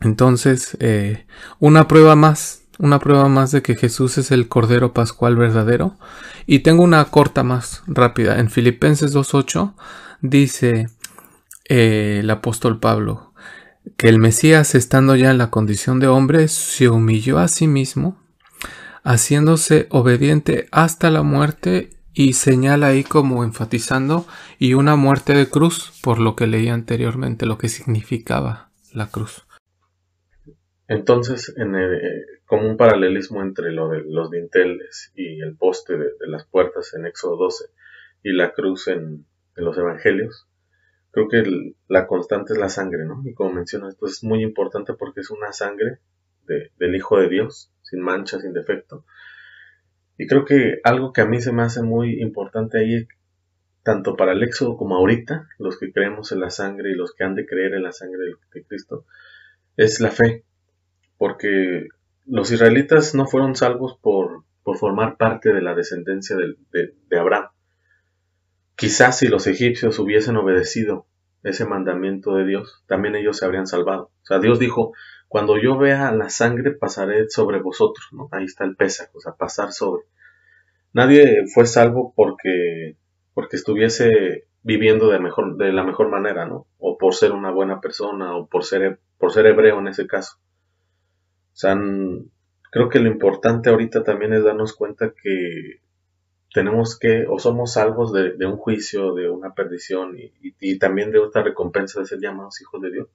Entonces, 0.00 0.76
eh, 0.80 1.26
una 1.58 1.88
prueba 1.88 2.16
más 2.16 2.61
una 2.82 2.98
prueba 2.98 3.28
más 3.28 3.52
de 3.52 3.62
que 3.62 3.76
Jesús 3.76 4.18
es 4.18 4.32
el 4.32 4.48
Cordero 4.48 4.92
Pascual 4.92 5.36
verdadero. 5.36 5.96
Y 6.46 6.58
tengo 6.58 6.82
una 6.82 7.04
corta 7.04 7.44
más 7.44 7.84
rápida. 7.86 8.40
En 8.40 8.50
Filipenses 8.50 9.14
2.8 9.14 9.74
dice 10.20 10.88
eh, 11.68 12.18
el 12.20 12.28
apóstol 12.28 12.80
Pablo 12.80 13.32
que 13.96 14.08
el 14.08 14.18
Mesías, 14.18 14.74
estando 14.74 15.14
ya 15.14 15.30
en 15.30 15.38
la 15.38 15.50
condición 15.50 16.00
de 16.00 16.08
hombre, 16.08 16.48
se 16.48 16.88
humilló 16.88 17.38
a 17.38 17.46
sí 17.46 17.68
mismo, 17.68 18.20
haciéndose 19.04 19.86
obediente 19.90 20.66
hasta 20.72 21.10
la 21.10 21.22
muerte 21.22 21.90
y 22.12 22.32
señala 22.32 22.88
ahí 22.88 23.04
como 23.04 23.44
enfatizando 23.44 24.26
y 24.58 24.74
una 24.74 24.96
muerte 24.96 25.34
de 25.34 25.48
cruz, 25.48 25.92
por 26.02 26.18
lo 26.18 26.34
que 26.34 26.48
leí 26.48 26.68
anteriormente, 26.68 27.46
lo 27.46 27.58
que 27.58 27.68
significaba 27.68 28.70
la 28.92 29.06
cruz. 29.06 29.46
Entonces, 30.88 31.52
en 31.56 31.74
el, 31.74 32.00
como 32.52 32.68
un 32.68 32.76
paralelismo 32.76 33.40
entre 33.40 33.72
lo 33.72 33.88
de 33.88 34.02
los 34.04 34.30
dinteles 34.30 35.10
y 35.14 35.40
el 35.40 35.56
poste 35.56 35.96
de, 35.96 36.10
las 36.26 36.44
puertas 36.44 36.92
en 36.92 37.06
Éxodo 37.06 37.38
12 37.38 37.64
y 38.24 38.32
la 38.34 38.52
cruz 38.52 38.88
en, 38.88 39.24
los 39.56 39.78
evangelios, 39.78 40.46
creo 41.12 41.28
que 41.28 41.72
la 41.88 42.06
constante 42.06 42.52
es 42.52 42.58
la 42.58 42.68
sangre, 42.68 43.06
¿no? 43.06 43.22
Y 43.24 43.32
como 43.32 43.54
menciono, 43.54 43.88
esto 43.88 44.04
es 44.04 44.22
muy 44.22 44.42
importante 44.42 44.92
porque 44.92 45.20
es 45.20 45.30
una 45.30 45.50
sangre 45.54 46.00
del 46.44 46.94
Hijo 46.94 47.18
de 47.18 47.30
Dios, 47.30 47.72
sin 47.80 48.02
mancha, 48.02 48.38
sin 48.38 48.52
defecto. 48.52 49.06
Y 50.18 50.26
creo 50.26 50.44
que 50.44 50.78
algo 50.84 51.14
que 51.14 51.22
a 51.22 51.26
mí 51.26 51.40
se 51.40 51.52
me 51.52 51.62
hace 51.62 51.80
muy 51.82 52.20
importante 52.20 52.80
ahí, 52.80 53.08
tanto 53.82 54.14
para 54.14 54.32
el 54.32 54.42
Éxodo 54.42 54.76
como 54.76 54.96
ahorita, 54.96 55.48
los 55.58 55.78
que 55.78 55.90
creemos 55.90 56.32
en 56.32 56.40
la 56.40 56.50
sangre 56.50 56.90
y 56.90 56.96
los 56.96 57.14
que 57.14 57.24
han 57.24 57.34
de 57.34 57.46
creer 57.46 57.72
en 57.72 57.84
la 57.84 57.92
sangre 57.92 58.26
de 58.52 58.64
Cristo, 58.66 59.06
es 59.78 60.00
la 60.00 60.10
fe. 60.10 60.44
Porque 61.16 61.88
los 62.26 62.50
israelitas 62.50 63.14
no 63.14 63.26
fueron 63.26 63.56
salvos 63.56 63.98
por, 64.00 64.44
formar 64.78 65.16
parte 65.16 65.52
de 65.52 65.60
la 65.60 65.74
descendencia 65.74 66.36
de, 66.36 66.94
de, 67.08 67.18
Abraham. 67.18 67.48
Quizás 68.76 69.18
si 69.18 69.28
los 69.28 69.46
egipcios 69.46 69.98
hubiesen 69.98 70.36
obedecido 70.36 71.06
ese 71.42 71.66
mandamiento 71.66 72.36
de 72.36 72.46
Dios, 72.46 72.82
también 72.86 73.16
ellos 73.16 73.38
se 73.38 73.44
habrían 73.44 73.66
salvado. 73.66 74.12
O 74.22 74.24
sea, 74.24 74.38
Dios 74.38 74.58
dijo, 74.58 74.92
cuando 75.28 75.58
yo 75.58 75.76
vea 75.76 76.12
la 76.12 76.30
sangre 76.30 76.72
pasaré 76.72 77.28
sobre 77.28 77.58
vosotros, 77.58 78.06
¿no? 78.12 78.28
Ahí 78.30 78.44
está 78.44 78.64
el 78.64 78.76
pesa, 78.76 79.10
o 79.14 79.20
sea, 79.20 79.32
pasar 79.32 79.72
sobre. 79.72 80.04
Nadie 80.92 81.46
fue 81.52 81.66
salvo 81.66 82.12
porque, 82.14 82.96
porque 83.34 83.56
estuviese 83.56 84.46
viviendo 84.62 85.08
de, 85.08 85.18
mejor, 85.18 85.56
de 85.56 85.72
la 85.72 85.84
mejor 85.84 86.08
manera, 86.08 86.46
¿no? 86.46 86.66
O 86.78 86.98
por 86.98 87.14
ser 87.14 87.32
una 87.32 87.50
buena 87.50 87.80
persona, 87.80 88.36
o 88.36 88.46
por 88.46 88.64
ser, 88.64 89.00
por 89.18 89.32
ser 89.32 89.46
hebreo 89.46 89.78
en 89.80 89.88
ese 89.88 90.06
caso. 90.06 90.36
O 91.52 91.56
sea, 91.56 91.78
creo 92.70 92.88
que 92.88 93.00
lo 93.00 93.08
importante 93.08 93.70
ahorita 93.70 94.02
también 94.02 94.32
es 94.32 94.44
darnos 94.44 94.72
cuenta 94.74 95.12
que 95.12 95.80
tenemos 96.52 96.98
que, 96.98 97.26
o 97.28 97.38
somos 97.38 97.74
salvos 97.74 98.12
de, 98.12 98.46
un 98.46 98.56
juicio, 98.56 99.14
de 99.14 99.28
una 99.30 99.54
perdición 99.54 100.16
y, 100.16 100.78
también 100.78 101.10
de 101.10 101.18
otra 101.18 101.42
recompensa 101.42 102.00
de 102.00 102.06
ser 102.06 102.20
llamados 102.20 102.60
hijos 102.60 102.80
de 102.82 102.90
Dios 102.90 103.08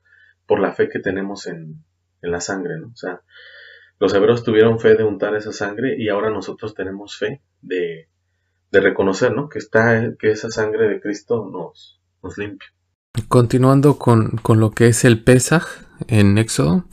por 0.46 0.60
la 0.60 0.74
fe 0.74 0.89
que 0.89 1.00
tenemos 1.00 1.48
en, 1.48 1.84
la 2.22 2.41
sangre, 2.41 2.77
¿no? 2.79 2.88
O 2.88 2.96
sea, 2.96 3.22
los 4.00 4.13
hebreos 4.13 4.44
tuvieron 4.44 4.79
fe 4.79 4.96
de 4.96 5.03
untar 5.03 5.36
esa 5.36 5.53
sangre 5.53 5.96
y 5.98 6.10
ahora 6.10 6.29
nosotros 6.29 6.74
tenemos 6.74 7.17
fe 7.17 7.41
de, 7.62 8.10
reconocer, 8.72 9.34
¿no? 9.34 9.50
Que, 9.50 9.60
está, 9.60 10.13
que 10.20 10.32
esa 10.32 10.50
sangre 10.50 10.89
de 10.89 11.00
Cristo 11.00 11.50
nos, 11.51 12.01
nos 12.22 12.38
limpia. 12.38 12.67
Continuando 13.27 13.98
con, 13.98 14.38
con 14.38 14.60
lo 14.60 14.72
que 14.72 14.88
es 14.88 15.06
el 15.06 15.24
Pesaj 15.24 15.65
en 16.08 16.38
Éxodo, 16.38 16.86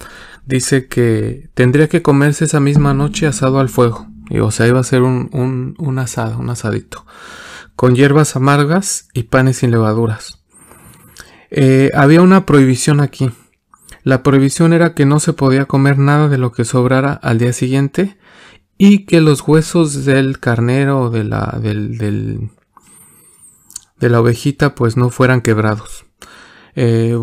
dice 0.47 0.87
que 0.87 1.49
tendría 1.55 1.89
que 1.89 2.03
comerse 2.03 2.45
esa 2.45 2.61
misma 2.61 2.95
noche 2.95 3.27
asado 3.27 3.59
al 3.59 3.69
fuego. 3.69 4.07
Y, 4.31 4.39
o 4.39 4.51
sea, 4.51 4.67
iba 4.67 4.81
a 4.81 4.85
ser 4.85 5.03
un, 5.03 5.75
un, 5.79 5.99
asado, 5.99 6.39
un 6.39 6.51
asadito. 6.51 7.05
Con 7.77 7.95
hierbas 7.95 8.37
amargas 8.37 9.09
y 9.13 9.25
panes 9.25 9.59
sin 9.59 9.71
levaduras. 9.71 10.43
Eh, 11.51 11.91
había 11.95 12.23
una 12.23 12.47
prohibición 12.47 13.01
aquí. 13.01 13.31
La 14.03 14.23
prohibición 14.23 14.73
era 14.73 14.95
que 14.95 15.07
no 15.07 15.21
se 15.21 15.33
podía 15.33 15.67
comer 15.67 15.99
nada 15.99 16.29
de 16.29 16.39
lo 16.39 16.53
que 16.53 16.65
sobrara 16.65 17.13
al 17.13 17.39
día 17.39 17.53
siguiente 17.53 18.19
y 18.77 19.07
que 19.07 19.21
los 19.21 19.41
huesos 19.47 20.05
del 20.05 20.41
carnero 20.41 21.03
o 21.03 21.11
de 21.11 21.25
la, 21.25 21.59
del, 21.61 21.97
del, 21.97 22.51
de 23.99 24.11
la 24.11 24.21
ovejita 24.21 24.75
pues 24.75 24.97
no 24.97 25.11
fueran 25.11 25.41
quebrados. 25.41 26.05
Eh, 26.77 27.17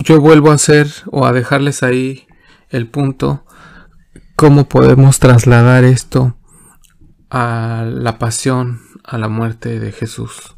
yo 0.00 0.20
vuelvo 0.20 0.50
a 0.50 0.54
hacer 0.54 0.88
o 1.06 1.26
a 1.26 1.32
dejarles 1.32 1.82
ahí 1.82 2.27
el 2.70 2.88
punto, 2.88 3.44
cómo 4.36 4.68
podemos 4.68 5.18
trasladar 5.18 5.84
esto 5.84 6.36
a 7.30 7.88
la 7.90 8.18
pasión, 8.18 8.80
a 9.04 9.18
la 9.18 9.28
muerte 9.28 9.80
de 9.80 9.92
Jesús. 9.92 10.56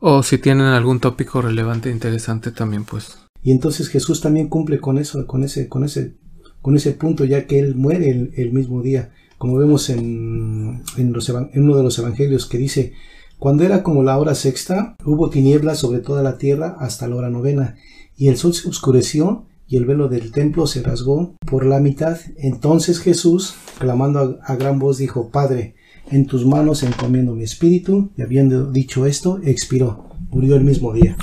O 0.00 0.22
si 0.22 0.38
tienen 0.38 0.66
algún 0.66 1.00
tópico 1.00 1.42
relevante 1.42 1.88
e 1.88 1.92
interesante 1.92 2.50
también, 2.50 2.84
pues. 2.84 3.18
Y 3.42 3.52
entonces 3.52 3.88
Jesús 3.88 4.20
también 4.20 4.48
cumple 4.48 4.80
con 4.80 4.98
eso, 4.98 5.26
con 5.26 5.44
ese, 5.44 5.68
con 5.68 5.84
ese, 5.84 6.16
con 6.60 6.76
ese 6.76 6.92
punto, 6.92 7.24
ya 7.24 7.46
que 7.46 7.58
él 7.58 7.74
muere 7.74 8.30
el, 8.34 8.52
mismo 8.52 8.82
día, 8.82 9.12
como 9.38 9.58
vemos 9.58 9.90
en, 9.90 10.82
en, 10.96 11.14
en 11.52 11.62
uno 11.62 11.76
de 11.76 11.82
los 11.82 11.98
evangelios 11.98 12.46
que 12.46 12.58
dice, 12.58 12.94
cuando 13.38 13.64
era 13.64 13.82
como 13.82 14.04
la 14.04 14.18
hora 14.18 14.36
sexta, 14.36 14.96
hubo 15.04 15.28
tinieblas 15.28 15.80
sobre 15.80 15.98
toda 15.98 16.22
la 16.22 16.38
tierra 16.38 16.76
hasta 16.78 17.08
la 17.08 17.16
hora 17.16 17.30
novena, 17.30 17.76
y 18.16 18.28
el 18.28 18.36
sol 18.36 18.54
se 18.54 18.68
oscureció 18.68 19.46
y 19.72 19.78
el 19.78 19.86
velo 19.86 20.08
del 20.08 20.32
templo 20.32 20.66
se 20.66 20.82
rasgó 20.82 21.34
por 21.46 21.64
la 21.64 21.80
mitad. 21.80 22.18
Entonces 22.36 23.00
Jesús, 23.00 23.54
clamando 23.78 24.38
a, 24.44 24.54
gran 24.56 24.78
voz, 24.78 24.98
dijo, 24.98 25.30
Padre, 25.30 25.76
en 26.10 26.26
tus 26.26 26.44
manos 26.44 26.82
encomiendo 26.82 27.34
mi 27.34 27.44
espíritu, 27.44 28.12
y 28.14 28.20
habiendo 28.20 28.70
dicho 28.70 29.06
esto, 29.06 29.40
expiró, 29.42 30.10
murió 30.28 30.56
el 30.56 30.64
mismo 30.64 30.92
día. 30.92 31.16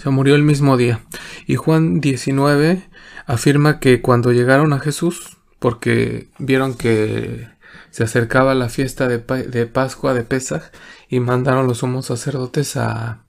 Se 0.00 0.10
murió 0.10 0.36
el 0.36 0.44
mismo 0.44 0.76
día. 0.76 1.04
Y 1.48 1.56
Juan 1.56 2.00
19 2.00 2.88
afirma 3.26 3.80
que 3.80 4.00
cuando 4.00 4.30
llegaron 4.30 4.72
a 4.72 4.78
Jesús, 4.78 5.38
porque 5.58 6.28
vieron 6.38 6.74
que 6.74 7.48
se 7.90 8.04
acercaba 8.04 8.54
la 8.54 8.68
fiesta 8.68 9.08
de, 9.08 9.18
de 9.18 9.66
Pascua 9.66 10.14
de 10.14 10.22
Pesaj, 10.22 10.70
y 11.08 11.18
mandaron 11.18 11.66
los 11.66 11.78
sumos 11.78 12.06
sacerdotes 12.06 12.76
a, 12.76 13.24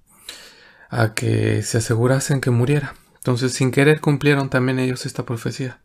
a 0.92 1.16
que 1.16 1.64
se 1.64 1.80
asegurasen 1.80 2.40
que 2.40 2.52
muriera. 2.52 2.94
Entonces, 3.24 3.54
sin 3.54 3.72
querer 3.72 4.02
cumplieron 4.02 4.50
también 4.50 4.80
ellos 4.80 5.06
esta 5.06 5.26
profecía. 5.26 5.80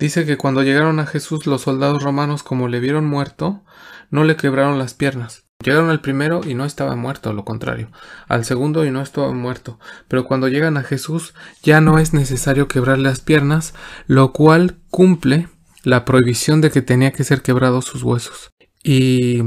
Dice 0.00 0.26
que 0.26 0.36
cuando 0.36 0.64
llegaron 0.64 0.98
a 0.98 1.06
Jesús 1.06 1.46
los 1.46 1.62
soldados 1.62 2.02
romanos, 2.02 2.42
como 2.42 2.66
le 2.66 2.80
vieron 2.80 3.06
muerto, 3.06 3.62
no 4.10 4.24
le 4.24 4.34
quebraron 4.34 4.76
las 4.76 4.92
piernas. 4.92 5.44
Llegaron 5.64 5.90
al 5.90 6.00
primero 6.00 6.40
y 6.44 6.54
no 6.54 6.64
estaba 6.64 6.96
muerto, 6.96 7.32
lo 7.32 7.44
contrario, 7.44 7.90
al 8.26 8.44
segundo 8.44 8.84
y 8.84 8.90
no 8.90 9.00
estaba 9.00 9.32
muerto, 9.32 9.78
pero 10.06 10.26
cuando 10.26 10.48
llegan 10.48 10.76
a 10.76 10.82
Jesús 10.82 11.34
ya 11.62 11.80
no 11.80 11.98
es 11.98 12.12
necesario 12.12 12.68
quebrarle 12.68 13.08
las 13.08 13.20
piernas, 13.20 13.72
lo 14.06 14.32
cual 14.32 14.76
cumple 14.90 15.48
la 15.82 16.04
prohibición 16.04 16.60
de 16.60 16.70
que 16.70 16.82
tenía 16.82 17.12
que 17.12 17.24
ser 17.24 17.42
quebrados 17.42 17.86
sus 17.86 18.02
huesos. 18.02 18.50
Y 18.82 19.42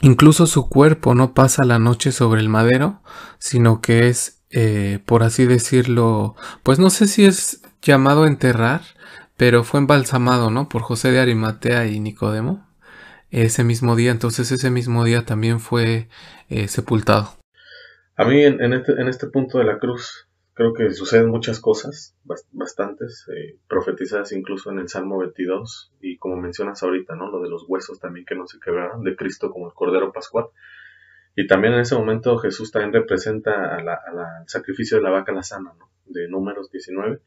incluso 0.00 0.46
su 0.46 0.68
cuerpo 0.68 1.14
no 1.14 1.34
pasa 1.34 1.64
la 1.64 1.78
noche 1.78 2.10
sobre 2.10 2.40
el 2.40 2.48
madero, 2.48 3.02
sino 3.38 3.82
que 3.82 4.08
es 4.08 4.37
eh, 4.50 5.00
por 5.04 5.22
así 5.22 5.46
decirlo, 5.46 6.34
pues 6.62 6.78
no 6.78 6.90
sé 6.90 7.06
si 7.06 7.24
es 7.24 7.62
llamado 7.82 8.26
enterrar, 8.26 8.82
pero 9.36 9.64
fue 9.64 9.80
embalsamado, 9.80 10.50
¿no? 10.50 10.68
Por 10.68 10.82
José 10.82 11.10
de 11.10 11.20
Arimatea 11.20 11.86
y 11.86 12.00
Nicodemo. 12.00 12.66
ese 13.30 13.62
mismo 13.62 13.94
día, 13.94 14.10
entonces 14.10 14.50
ese 14.52 14.70
mismo 14.70 15.04
día 15.04 15.24
también 15.24 15.60
fue 15.60 16.08
eh, 16.48 16.68
sepultado. 16.68 17.36
A 18.16 18.24
mí 18.24 18.42
en, 18.42 18.72
este, 18.72 18.92
en 18.92 19.06
este 19.06 19.28
punto 19.28 19.58
de 19.58 19.64
la 19.64 19.78
cruz 19.78 20.28
creo 20.54 20.74
que 20.74 20.90
suceden 20.90 21.28
muchas 21.28 21.60
cosas, 21.60 22.16
bastantes, 22.50 23.28
eh, 23.32 23.58
profetizadas 23.68 24.32
incluso 24.32 24.72
en 24.72 24.80
el 24.80 24.88
Salmo 24.88 25.18
22 25.18 25.92
y 26.00 26.18
como 26.18 26.36
mencionas 26.36 26.82
ahorita, 26.82 27.14
¿no? 27.14 27.30
Lo 27.30 27.40
de 27.40 27.48
los 27.48 27.64
huesos 27.68 28.00
también 28.00 28.26
que 28.26 28.34
no 28.34 28.44
se 28.48 28.58
quebraron, 28.58 29.04
de 29.04 29.14
Cristo 29.14 29.52
como 29.52 29.68
el 29.68 29.74
Cordero 29.74 30.10
Pascual. 30.10 30.46
Y 31.34 31.46
también 31.46 31.74
en 31.74 31.80
ese 31.80 31.94
momento 31.94 32.38
Jesús 32.38 32.72
también 32.72 32.92
representa 32.92 33.76
al 33.76 33.86
sacrificio 34.46 34.96
de 34.96 35.04
la 35.04 35.10
vaca 35.10 35.32
la 35.32 35.42
sana, 35.42 35.72
¿no? 35.78 35.90
De 36.06 36.28
números 36.28 36.70
19. 36.70 37.20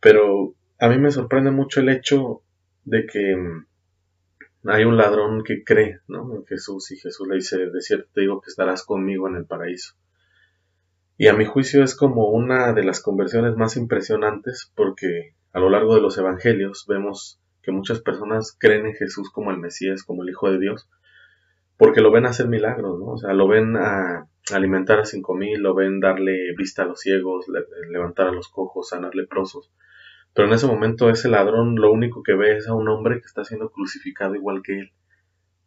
Pero 0.00 0.54
a 0.78 0.88
mí 0.88 0.98
me 0.98 1.10
sorprende 1.10 1.50
mucho 1.50 1.80
el 1.80 1.88
hecho 1.88 2.42
de 2.84 3.06
que 3.06 3.36
mm, 3.36 3.66
hay 4.64 4.84
un 4.84 4.96
ladrón 4.96 5.42
que 5.44 5.64
cree 5.64 6.00
¿no? 6.08 6.34
en 6.34 6.44
Jesús 6.44 6.90
y 6.90 6.96
Jesús 6.96 7.26
le 7.28 7.36
dice, 7.36 7.58
de 7.58 7.80
cierto 7.80 8.08
te 8.12 8.22
digo 8.22 8.40
que 8.40 8.50
estarás 8.50 8.84
conmigo 8.84 9.28
en 9.28 9.36
el 9.36 9.46
paraíso. 9.46 9.94
Y 11.18 11.28
a 11.28 11.34
mi 11.34 11.44
juicio 11.44 11.84
es 11.84 11.94
como 11.94 12.30
una 12.30 12.72
de 12.72 12.84
las 12.84 13.00
conversiones 13.00 13.56
más 13.56 13.76
impresionantes 13.76 14.72
porque 14.74 15.34
a 15.52 15.60
lo 15.60 15.70
largo 15.70 15.94
de 15.94 16.00
los 16.00 16.16
evangelios 16.18 16.84
vemos 16.88 17.38
que 17.62 17.70
muchas 17.70 18.00
personas 18.00 18.56
creen 18.58 18.86
en 18.86 18.94
Jesús 18.94 19.30
como 19.30 19.50
el 19.50 19.58
Mesías, 19.58 20.02
como 20.02 20.22
el 20.22 20.30
Hijo 20.30 20.50
de 20.50 20.58
Dios, 20.58 20.88
porque 21.82 22.00
lo 22.00 22.12
ven 22.12 22.26
hacer 22.26 22.46
milagros, 22.46 22.96
¿no? 23.00 23.06
O 23.06 23.18
sea, 23.18 23.32
lo 23.32 23.48
ven 23.48 23.76
a 23.76 24.28
alimentar 24.52 25.00
a 25.00 25.04
cinco 25.04 25.34
mil, 25.34 25.60
lo 25.60 25.74
ven 25.74 25.98
darle 25.98 26.54
vista 26.56 26.84
a 26.84 26.86
los 26.86 27.00
ciegos, 27.00 27.46
levantar 27.90 28.28
a 28.28 28.30
los 28.30 28.46
cojos, 28.46 28.90
sanar 28.90 29.16
leprosos. 29.16 29.72
Pero 30.32 30.46
en 30.46 30.54
ese 30.54 30.68
momento 30.68 31.10
ese 31.10 31.28
ladrón 31.28 31.74
lo 31.74 31.90
único 31.90 32.22
que 32.22 32.36
ve 32.36 32.56
es 32.56 32.68
a 32.68 32.74
un 32.74 32.86
hombre 32.88 33.18
que 33.18 33.26
está 33.26 33.42
siendo 33.42 33.72
crucificado 33.72 34.36
igual 34.36 34.62
que 34.62 34.78
él. 34.78 34.92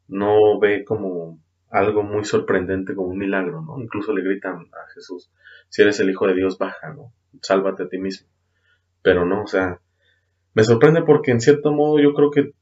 No 0.07 0.57
ve 0.57 0.86
como 0.86 1.38
algo 1.69 2.01
muy 2.01 2.24
sorprendente, 2.24 2.95
como 2.95 3.10
un 3.10 3.17
milagro, 3.17 3.62
¿no? 3.62 3.77
Incluso 3.84 4.13
le 4.13 4.24
gritan 4.24 4.55
a 4.55 4.93
Jesús, 4.93 5.34
si 5.67 5.81
eres 5.81 6.00
el 6.00 6.10
Hijo 6.10 6.27
de 6.27 6.36
Dios, 6.36 6.57
baja, 6.57 6.93
¿no? 6.93 7.12
Sálvate 7.41 7.84
a 7.84 7.89
ti 7.89 7.98
mismo. 7.98 8.29
Pero 9.01 9.25
no, 9.25 9.43
o 9.43 9.48
sea, 9.48 9.81
me 10.53 10.63
sorprende 10.63 11.01
porque 11.01 11.31
en 11.31 11.41
cierto 11.41 11.74
modo 11.74 12.00
yo 12.00 12.13
creo 12.13 12.31
que 12.31 12.53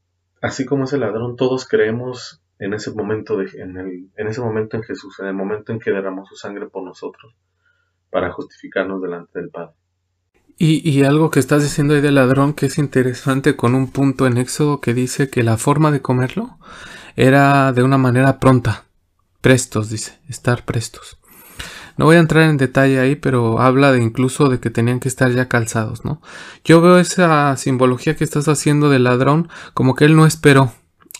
así 0.42 0.66
como 0.66 0.84
ese 0.84 0.98
ladrón, 0.98 1.36
todos 1.36 1.68
creemos 1.68 2.40
en 2.64 2.74
ese 2.74 2.90
momento 2.92 3.40
en, 3.40 4.10
ese 4.16 4.40
momento 4.40 4.76
en 4.76 4.82
Jesús, 4.82 5.18
en 5.20 5.26
el 5.26 5.34
momento 5.34 5.72
en 5.72 5.78
que 5.78 5.90
derramó 5.90 6.24
su 6.24 6.34
sangre 6.34 6.66
por 6.66 6.82
nosotros, 6.82 7.34
para 8.10 8.32
justificarnos 8.32 9.02
delante 9.02 9.38
del 9.38 9.50
Padre. 9.50 9.74
Y, 10.56 11.02
algo 11.02 11.30
que 11.30 11.40
estás 11.40 11.62
diciendo 11.62 11.94
ahí 11.94 12.00
del 12.00 12.14
ladrón 12.14 12.54
que 12.54 12.66
es 12.66 12.78
interesante 12.78 13.56
con 13.56 13.74
un 13.74 13.90
punto 13.90 14.26
en 14.28 14.38
Éxodo 14.38 14.80
que 14.80 14.94
dice 14.94 15.28
que 15.28 15.42
la 15.42 15.56
forma 15.56 15.90
de 15.90 16.00
comerlo 16.00 16.58
era 17.16 17.72
de 17.72 17.82
una 17.82 17.98
manera 17.98 18.38
pronta. 18.38 18.84
Prestos, 19.40 19.90
dice, 19.90 20.20
estar 20.28 20.64
prestos. 20.64 21.18
No 21.96 22.04
voy 22.04 22.16
a 22.16 22.20
entrar 22.20 22.44
en 22.44 22.56
detalle 22.56 23.00
ahí, 23.00 23.16
pero 23.16 23.60
habla 23.60 23.90
de 23.90 24.00
incluso 24.00 24.48
de 24.48 24.60
que 24.60 24.70
tenían 24.70 25.00
que 25.00 25.08
estar 25.08 25.32
ya 25.32 25.48
calzados, 25.48 26.04
¿no? 26.04 26.22
Yo 26.64 26.80
veo 26.80 26.98
esa 26.98 27.56
simbología 27.56 28.14
que 28.14 28.24
estás 28.24 28.46
haciendo 28.46 28.90
del 28.90 29.04
ladrón 29.04 29.48
como 29.74 29.96
que 29.96 30.04
él 30.04 30.16
no 30.16 30.24
esperó 30.24 30.72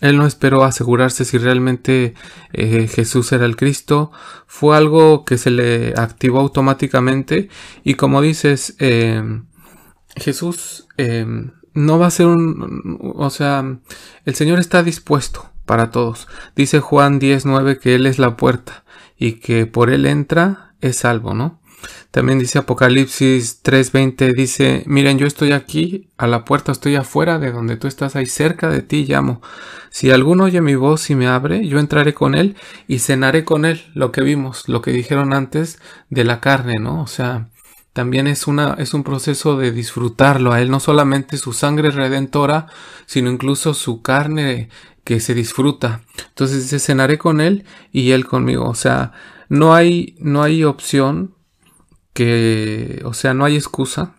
él 0.04 0.18
no 0.18 0.26
esperó 0.26 0.64
asegurarse 0.64 1.24
si 1.24 1.38
realmente 1.38 2.12
eh, 2.52 2.88
Jesús 2.88 3.32
era 3.32 3.46
el 3.46 3.56
Cristo. 3.56 4.12
Fue 4.46 4.76
algo 4.76 5.24
que 5.24 5.38
se 5.38 5.50
le 5.50 5.94
activó 5.96 6.40
automáticamente. 6.40 7.48
Y 7.84 7.94
como 7.94 8.20
dices, 8.20 8.76
em, 8.80 9.46
Jesús 10.14 10.86
em, 10.98 11.52
no 11.72 11.98
va 11.98 12.08
a 12.08 12.10
ser 12.10 12.26
un... 12.26 13.14
O 13.16 13.30
sea, 13.30 13.78
el 14.26 14.34
Señor 14.34 14.58
está 14.58 14.82
dispuesto 14.82 15.50
para 15.64 15.90
todos. 15.90 16.28
Dice 16.54 16.80
Juan 16.80 17.18
19 17.18 17.78
que 17.78 17.94
Él 17.94 18.06
es 18.06 18.18
la 18.18 18.36
puerta 18.36 18.84
y 19.16 19.40
que 19.40 19.64
por 19.64 19.88
Él 19.88 20.04
entra 20.04 20.74
es 20.82 20.96
salvo, 20.96 21.32
¿no? 21.32 21.62
También 22.10 22.38
dice 22.38 22.58
Apocalipsis 22.58 23.62
3:20, 23.62 24.32
dice, 24.34 24.84
miren, 24.86 25.18
yo 25.18 25.26
estoy 25.26 25.52
aquí, 25.52 26.08
a 26.16 26.26
la 26.26 26.44
puerta 26.44 26.72
estoy 26.72 26.96
afuera 26.96 27.38
de 27.38 27.52
donde 27.52 27.76
tú 27.76 27.88
estás, 27.88 28.16
ahí 28.16 28.26
cerca 28.26 28.68
de 28.68 28.82
ti 28.82 29.04
llamo. 29.04 29.42
Si 29.90 30.10
alguno 30.10 30.44
oye 30.44 30.60
mi 30.60 30.74
voz 30.74 31.10
y 31.10 31.14
me 31.14 31.26
abre, 31.26 31.66
yo 31.66 31.78
entraré 31.78 32.14
con 32.14 32.34
él 32.34 32.56
y 32.88 32.98
cenaré 32.98 33.44
con 33.44 33.64
él, 33.64 33.84
lo 33.94 34.12
que 34.12 34.22
vimos, 34.22 34.68
lo 34.68 34.82
que 34.82 34.92
dijeron 34.92 35.32
antes 35.32 35.78
de 36.10 36.24
la 36.24 36.40
carne, 36.40 36.74
¿no? 36.80 37.02
O 37.02 37.06
sea, 37.06 37.48
también 37.94 38.26
es, 38.26 38.48
una, 38.48 38.74
es 38.74 38.92
un 38.92 39.04
proceso 39.04 39.56
de 39.56 39.70
disfrutarlo 39.70 40.52
a 40.52 40.60
él, 40.60 40.68
no 40.68 40.80
solamente 40.80 41.36
su 41.36 41.52
sangre 41.52 41.92
redentora, 41.92 42.66
sino 43.06 43.30
incluso 43.30 43.72
su 43.72 44.02
carne 44.02 44.68
que 45.04 45.20
se 45.20 45.32
disfruta. 45.32 46.00
Entonces 46.30 46.62
dice, 46.62 46.80
cenaré 46.80 47.18
con 47.18 47.40
él 47.40 47.64
y 47.92 48.10
él 48.10 48.26
conmigo. 48.26 48.68
O 48.68 48.74
sea, 48.74 49.12
no 49.48 49.74
hay, 49.74 50.16
no 50.18 50.42
hay 50.42 50.64
opción 50.64 51.33
que, 52.14 53.02
o 53.04 53.12
sea, 53.12 53.34
no 53.34 53.44
hay 53.44 53.56
excusa 53.56 54.14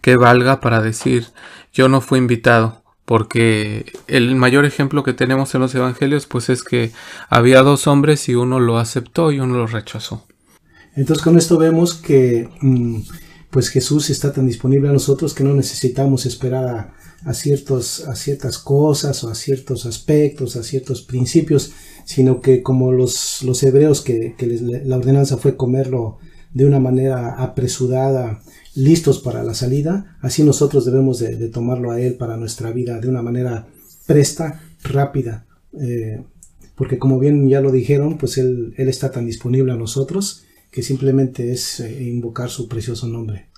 que 0.00 0.16
valga 0.16 0.60
para 0.60 0.80
decir 0.80 1.26
yo 1.72 1.88
no 1.88 2.00
fui 2.00 2.18
invitado, 2.18 2.82
porque 3.04 3.92
el 4.08 4.34
mayor 4.34 4.64
ejemplo 4.64 5.02
que 5.02 5.12
tenemos 5.12 5.54
en 5.54 5.60
los 5.60 5.74
evangelios 5.74 6.26
pues 6.26 6.48
es 6.48 6.62
que 6.62 6.92
había 7.28 7.62
dos 7.62 7.86
hombres 7.86 8.28
y 8.28 8.34
uno 8.34 8.58
lo 8.58 8.78
aceptó 8.78 9.30
y 9.30 9.40
uno 9.40 9.56
lo 9.56 9.66
rechazó. 9.66 10.24
Entonces 10.94 11.22
con 11.22 11.36
esto 11.36 11.58
vemos 11.58 11.94
que 11.94 12.48
mm, 12.62 13.00
pues 13.50 13.68
Jesús 13.68 14.10
está 14.10 14.32
tan 14.32 14.46
disponible 14.46 14.88
a 14.88 14.92
nosotros 14.92 15.34
que 15.34 15.44
no 15.44 15.54
necesitamos 15.54 16.24
esperar 16.24 16.94
a, 17.24 17.34
ciertos, 17.34 18.06
a 18.08 18.16
ciertas 18.16 18.58
cosas 18.58 19.22
o 19.24 19.28
a 19.28 19.34
ciertos 19.34 19.86
aspectos, 19.86 20.56
a 20.56 20.62
ciertos 20.62 21.02
principios, 21.02 21.72
sino 22.04 22.40
que 22.40 22.62
como 22.62 22.92
los, 22.92 23.42
los 23.42 23.62
hebreos 23.62 24.00
que, 24.00 24.34
la 24.84 24.96
ordenanza 24.96 25.36
fue 25.36 25.56
comerlo 25.56 26.18
de 26.56 26.64
una 26.64 26.80
manera 26.80 27.34
apresurada, 27.34 28.40
listos 28.74 29.18
para 29.18 29.44
la 29.44 29.52
salida, 29.52 30.16
así 30.22 30.42
nosotros 30.42 30.86
debemos 30.86 31.18
de, 31.18 31.48
tomarlo 31.50 31.90
a 31.90 32.00
Él 32.00 32.14
para 32.14 32.38
nuestra 32.38 32.70
vida 32.70 32.98
de 32.98 33.08
una 33.08 33.20
manera 33.20 33.66
presta, 34.06 34.62
rápida, 34.82 35.44
eh, 35.78 36.22
porque 36.74 36.98
como 36.98 37.18
bien 37.18 37.46
ya 37.50 37.60
lo 37.60 37.70
dijeron, 37.70 38.16
pues 38.16 38.38
Él, 38.38 38.72
él 38.78 38.88
está 38.88 39.10
tan 39.10 39.26
disponible 39.26 39.72
a 39.72 39.76
nosotros 39.76 40.44
que 40.70 40.82
simplemente 40.82 41.52
es 41.52 41.80
eh, 41.80 42.04
invocar 42.04 42.48
su 42.48 42.68
precioso 42.68 43.06
nombre. 43.06 43.48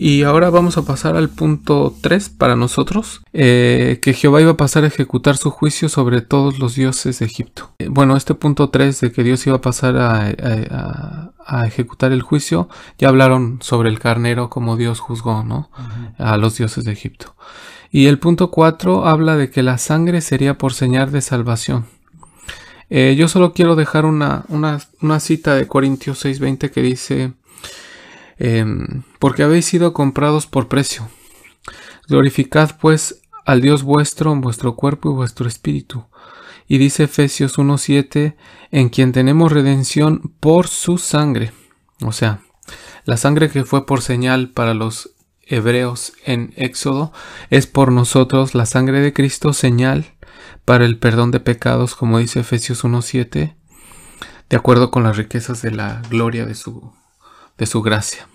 Y 0.00 0.22
ahora 0.22 0.48
vamos 0.48 0.78
a 0.78 0.82
pasar 0.82 1.16
al 1.16 1.28
punto 1.28 1.92
3 2.00 2.28
para 2.28 2.54
nosotros, 2.54 3.20
eh, 3.32 3.98
que 4.00 4.12
Jehová 4.12 4.40
iba 4.40 4.52
a 4.52 4.56
pasar 4.56 4.84
a 4.84 4.86
ejecutar 4.86 5.36
su 5.36 5.50
juicio 5.50 5.88
sobre 5.88 6.20
todos 6.20 6.60
los 6.60 6.76
dioses 6.76 7.18
de 7.18 7.26
Egipto. 7.26 7.72
Eh, 7.80 7.88
bueno, 7.90 8.16
este 8.16 8.36
punto 8.36 8.70
3 8.70 9.00
de 9.00 9.10
que 9.10 9.24
Dios 9.24 9.44
iba 9.48 9.56
a 9.56 9.60
pasar 9.60 9.96
a, 9.96 11.32
ejecutar 11.66 12.12
el 12.12 12.22
juicio, 12.22 12.68
ya 12.96 13.08
hablaron 13.08 13.58
sobre 13.60 13.88
el 13.88 13.98
carnero 13.98 14.50
como 14.50 14.76
Dios 14.76 15.00
juzgó, 15.00 15.42
¿no? 15.42 15.68
A 16.16 16.36
los 16.36 16.56
dioses 16.56 16.84
de 16.84 16.92
Egipto. 16.92 17.34
Y 17.90 18.06
el 18.06 18.20
punto 18.20 18.52
4 18.52 19.04
habla 19.04 19.36
de 19.36 19.50
que 19.50 19.64
la 19.64 19.78
sangre 19.78 20.20
sería 20.20 20.58
por 20.58 20.74
señal 20.74 21.10
de 21.10 21.22
salvación. 21.22 21.86
Eh, 22.88 23.16
yo 23.18 23.26
solo 23.26 23.52
quiero 23.52 23.74
dejar 23.74 24.04
una, 24.04 24.44
una, 24.46 24.78
una 25.00 25.18
cita 25.18 25.56
de 25.56 25.66
Corintios 25.66 26.24
6:20 26.24 26.70
que 26.70 26.82
dice, 26.82 27.32
Em, 28.38 29.02
porque 29.18 29.42
habéis 29.42 29.66
sido 29.66 29.92
comprados 29.92 30.46
por 30.46 30.68
precio. 30.68 31.08
Glorificad 32.08 32.76
pues 32.80 33.22
al 33.44 33.60
Dios 33.60 33.82
vuestro 33.82 34.32
en 34.32 34.40
vuestro 34.40 34.76
cuerpo 34.76 35.10
y 35.10 35.14
vuestro 35.14 35.48
espíritu. 35.48 36.06
Y 36.66 36.78
dice 36.78 37.04
Efesios 37.04 37.58
1.7, 37.58 38.36
en 38.70 38.88
quien 38.90 39.12
tenemos 39.12 39.52
redención 39.52 40.34
por 40.38 40.68
su 40.68 40.98
sangre. 40.98 41.52
O 42.02 42.12
sea, 42.12 42.40
la 43.04 43.16
sangre 43.16 43.50
que 43.50 43.64
fue 43.64 43.86
por 43.86 44.02
señal 44.02 44.50
para 44.50 44.74
los 44.74 45.14
hebreos 45.42 46.12
en 46.24 46.52
Éxodo 46.56 47.12
es 47.48 47.66
por 47.66 47.90
nosotros 47.90 48.54
la 48.54 48.66
sangre 48.66 49.00
de 49.00 49.14
Cristo 49.14 49.54
señal 49.54 50.12
para 50.64 50.84
el 50.84 50.98
perdón 50.98 51.30
de 51.30 51.40
pecados, 51.40 51.94
como 51.94 52.18
dice 52.18 52.40
Efesios 52.40 52.84
1.7, 52.84 53.54
de 54.50 54.56
acuerdo 54.56 54.90
con 54.90 55.04
las 55.04 55.16
riquezas 55.16 55.62
de 55.62 55.70
la 55.70 56.02
gloria 56.10 56.44
de 56.44 56.54
su 56.54 56.92
de 57.58 57.66
su 57.66 57.82
gracia. 57.82 58.28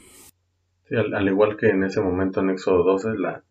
al, 0.91 1.27
igual 1.27 1.57
que 1.57 1.69
en 1.69 1.83
ese 1.83 2.01
momento 2.01 2.41
en 2.41 2.51
Éxodo 2.51 2.83
12, 2.83 3.17
la, 3.17 3.43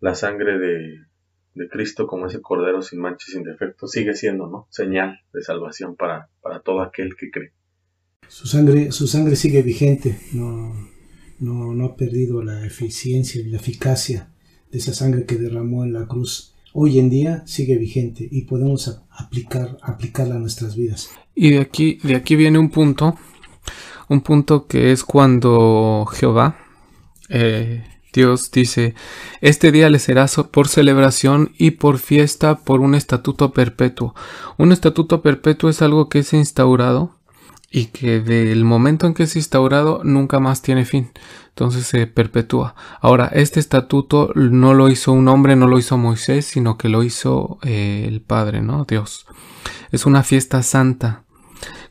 la 0.00 0.14
sangre 0.14 0.58
de, 0.58 1.00
de, 1.54 1.68
Cristo 1.68 2.06
como 2.06 2.26
ese 2.26 2.42
cordero 2.42 2.82
sin 2.82 3.00
mancha 3.00 3.26
y 3.28 3.32
sin 3.32 3.44
defecto 3.44 3.86
sigue 3.86 4.14
siendo 4.14 4.48
¿no? 4.48 4.66
señal 4.70 5.20
de 5.32 5.42
salvación 5.42 5.96
para, 5.96 6.28
para 6.42 6.60
todo 6.60 6.82
aquel 6.82 7.16
que 7.16 7.30
cree. 7.30 7.52
Su 8.28 8.46
sangre, 8.46 8.90
su 8.90 9.06
sangre 9.06 9.36
sigue 9.36 9.62
vigente, 9.62 10.18
no, 10.32 10.74
no, 11.38 11.72
no 11.72 11.84
ha 11.84 11.96
perdido 11.96 12.42
la 12.42 12.66
eficiencia 12.66 13.40
y 13.40 13.44
la 13.44 13.58
eficacia 13.58 14.30
de 14.70 14.78
esa 14.78 14.92
sangre 14.92 15.24
que 15.24 15.36
derramó 15.36 15.84
en 15.84 15.92
la 15.92 16.06
cruz 16.06 16.54
hoy 16.72 16.98
en 16.98 17.08
día 17.08 17.46
sigue 17.46 17.78
vigente 17.78 18.28
y 18.28 18.42
podemos 18.42 19.00
aplicar, 19.10 19.78
aplicarla 19.82 20.34
a 20.34 20.38
nuestras 20.40 20.76
vidas. 20.76 21.10
Y 21.34 21.50
de 21.52 21.60
aquí, 21.60 21.98
de 22.02 22.16
aquí 22.16 22.34
viene 22.34 22.58
un 22.58 22.70
punto 22.70 23.14
un 24.08 24.20
punto 24.20 24.66
que 24.66 24.92
es 24.92 25.04
cuando 25.04 26.06
Jehová, 26.12 26.56
eh, 27.28 27.84
Dios 28.12 28.50
dice, 28.52 28.94
este 29.40 29.72
día 29.72 29.90
le 29.90 29.98
será 29.98 30.26
por 30.52 30.68
celebración 30.68 31.52
y 31.58 31.72
por 31.72 31.98
fiesta 31.98 32.56
por 32.56 32.80
un 32.80 32.94
estatuto 32.94 33.52
perpetuo. 33.52 34.14
Un 34.56 34.70
estatuto 34.70 35.20
perpetuo 35.20 35.68
es 35.68 35.82
algo 35.82 36.08
que 36.08 36.20
es 36.20 36.32
instaurado 36.32 37.16
y 37.72 37.86
que 37.86 38.20
del 38.20 38.64
momento 38.64 39.08
en 39.08 39.14
que 39.14 39.24
es 39.24 39.34
instaurado 39.34 40.00
nunca 40.04 40.38
más 40.38 40.62
tiene 40.62 40.84
fin. 40.84 41.10
Entonces 41.48 41.86
se 41.86 42.06
perpetúa. 42.06 42.76
Ahora, 43.00 43.26
este 43.32 43.58
estatuto 43.58 44.30
no 44.36 44.74
lo 44.74 44.88
hizo 44.88 45.12
un 45.12 45.26
hombre, 45.26 45.56
no 45.56 45.66
lo 45.66 45.76
hizo 45.80 45.98
Moisés, 45.98 46.46
sino 46.46 46.78
que 46.78 46.88
lo 46.88 47.02
hizo 47.02 47.58
eh, 47.62 48.04
el 48.06 48.20
Padre, 48.20 48.62
¿no? 48.62 48.84
Dios. 48.84 49.26
Es 49.90 50.06
una 50.06 50.22
fiesta 50.22 50.62
santa. 50.62 51.24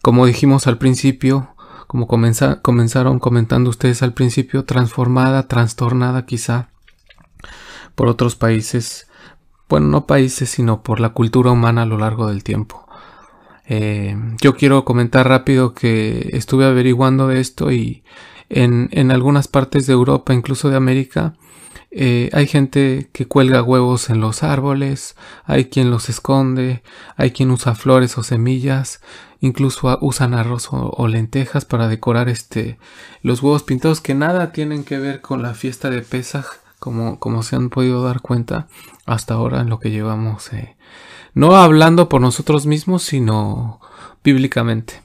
Como 0.02 0.26
dijimos 0.26 0.68
al 0.68 0.78
principio, 0.78 1.53
como 1.94 2.08
comenzaron 2.08 3.20
comentando 3.20 3.70
ustedes 3.70 4.02
al 4.02 4.16
principio, 4.16 4.66
transformada, 4.66 5.48
trastornada 5.48 6.26
quizá 6.26 6.70
por 7.94 8.08
otros 8.08 8.36
países, 8.36 9.06
bueno, 9.70 9.90
no 9.90 10.08
países, 10.08 10.50
sino 10.50 10.82
por 10.82 11.00
la 11.00 11.10
cultura 11.10 11.52
humana 11.52 11.84
a 11.84 11.86
lo 11.86 12.00
largo 12.00 12.26
del 12.26 12.44
tiempo. 12.44 12.88
Eh, 13.68 14.18
yo 14.42 14.56
quiero 14.56 14.86
comentar 14.86 15.28
rápido 15.28 15.76
que 15.76 16.32
estuve 16.34 16.66
averiguando 16.66 17.28
de 17.28 17.40
esto 17.40 17.72
y 17.72 18.04
en, 18.50 18.90
en 18.92 19.12
algunas 19.12 19.48
partes 19.48 19.86
de 19.86 19.94
Europa, 19.94 20.34
incluso 20.34 20.72
de 20.72 20.78
América, 20.78 21.36
eh, 21.96 22.32
hay 22.34 22.48
gente 22.48 23.10
que 23.14 23.28
cuelga 23.28 23.62
huevos 23.62 24.10
en 24.10 24.20
los 24.20 24.42
árboles, 24.42 25.16
hay 25.46 25.66
quien 25.66 25.92
los 25.92 26.10
esconde, 26.10 26.82
hay 27.18 27.30
quien 27.32 27.52
usa 27.52 27.76
flores 27.76 28.18
o 28.18 28.24
semillas, 28.24 29.00
incluso 29.42 29.96
usan 30.02 30.34
arroz 30.34 30.70
o, 30.72 31.08
lentejas 31.08 31.66
para 31.66 31.88
decorar 31.88 32.30
este 32.30 32.80
los 33.22 33.44
huevos 33.44 33.62
pintados 33.62 34.02
que 34.02 34.16
nada 34.16 34.52
tienen 34.52 34.84
que 34.84 34.98
ver 34.98 35.22
con 35.22 35.44
la 35.44 35.54
fiesta 35.54 35.92
de 35.92 36.02
Pesaj, 36.02 36.46
como, 36.80 37.20
como 37.20 37.44
se 37.44 37.58
han 37.58 37.70
podido 37.70 38.04
dar 38.04 38.22
cuenta 38.22 38.68
hasta 39.06 39.36
ahora 39.36 39.62
en 39.62 39.70
lo 39.70 39.80
que 39.80 39.92
llevamos, 39.92 40.52
eh, 40.52 40.76
no 41.36 41.56
hablando 41.56 42.10
por 42.10 42.22
nosotros 42.22 42.66
mismos, 42.66 43.04
sino 43.04 43.80
bíblicamente. 44.24 45.04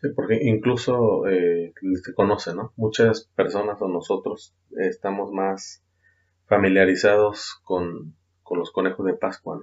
Sí, 0.00 0.08
porque 0.16 0.38
incluso 0.42 1.26
eh, 1.26 1.74
se 2.02 2.14
conoce, 2.14 2.54
¿no? 2.54 2.72
Muchas 2.76 3.28
personas 3.34 3.80
o 3.82 3.88
nosotros 3.88 4.54
estamos 4.78 5.30
más 5.30 5.84
familiarizados 6.46 7.60
con, 7.64 8.14
los 8.50 8.72
conejos 8.72 9.06
de 9.06 9.14
Pascua, 9.14 9.62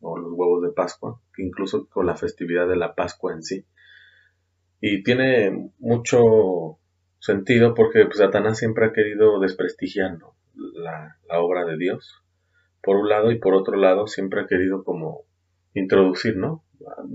o 0.00 0.18
los 0.18 0.32
huevos 0.32 0.62
de 0.62 0.70
Pascua, 0.70 1.20
que 1.34 1.42
incluso 1.42 1.86
con 1.88 2.06
la 2.06 2.16
festividad 2.16 2.68
de 2.68 2.76
la 2.76 2.94
Pascua 2.94 3.32
en 3.32 3.42
sí. 3.42 3.66
Y 4.80 5.02
tiene 5.02 5.70
mucho 5.78 6.78
sentido 7.18 7.74
porque 7.74 8.06
pues, 8.06 8.18
Satanás 8.18 8.58
siempre 8.58 8.86
ha 8.86 8.92
querido 8.92 9.38
desprestigiar 9.40 10.16
la, 10.54 11.18
la 11.28 11.40
obra 11.40 11.64
de 11.64 11.76
Dios, 11.76 12.22
por 12.82 12.96
un 12.96 13.08
lado, 13.08 13.30
y 13.32 13.38
por 13.38 13.54
otro 13.54 13.76
lado 13.76 14.06
siempre 14.06 14.40
ha 14.40 14.46
querido 14.46 14.84
como 14.84 15.24
introducir, 15.74 16.36
¿no? 16.36 16.64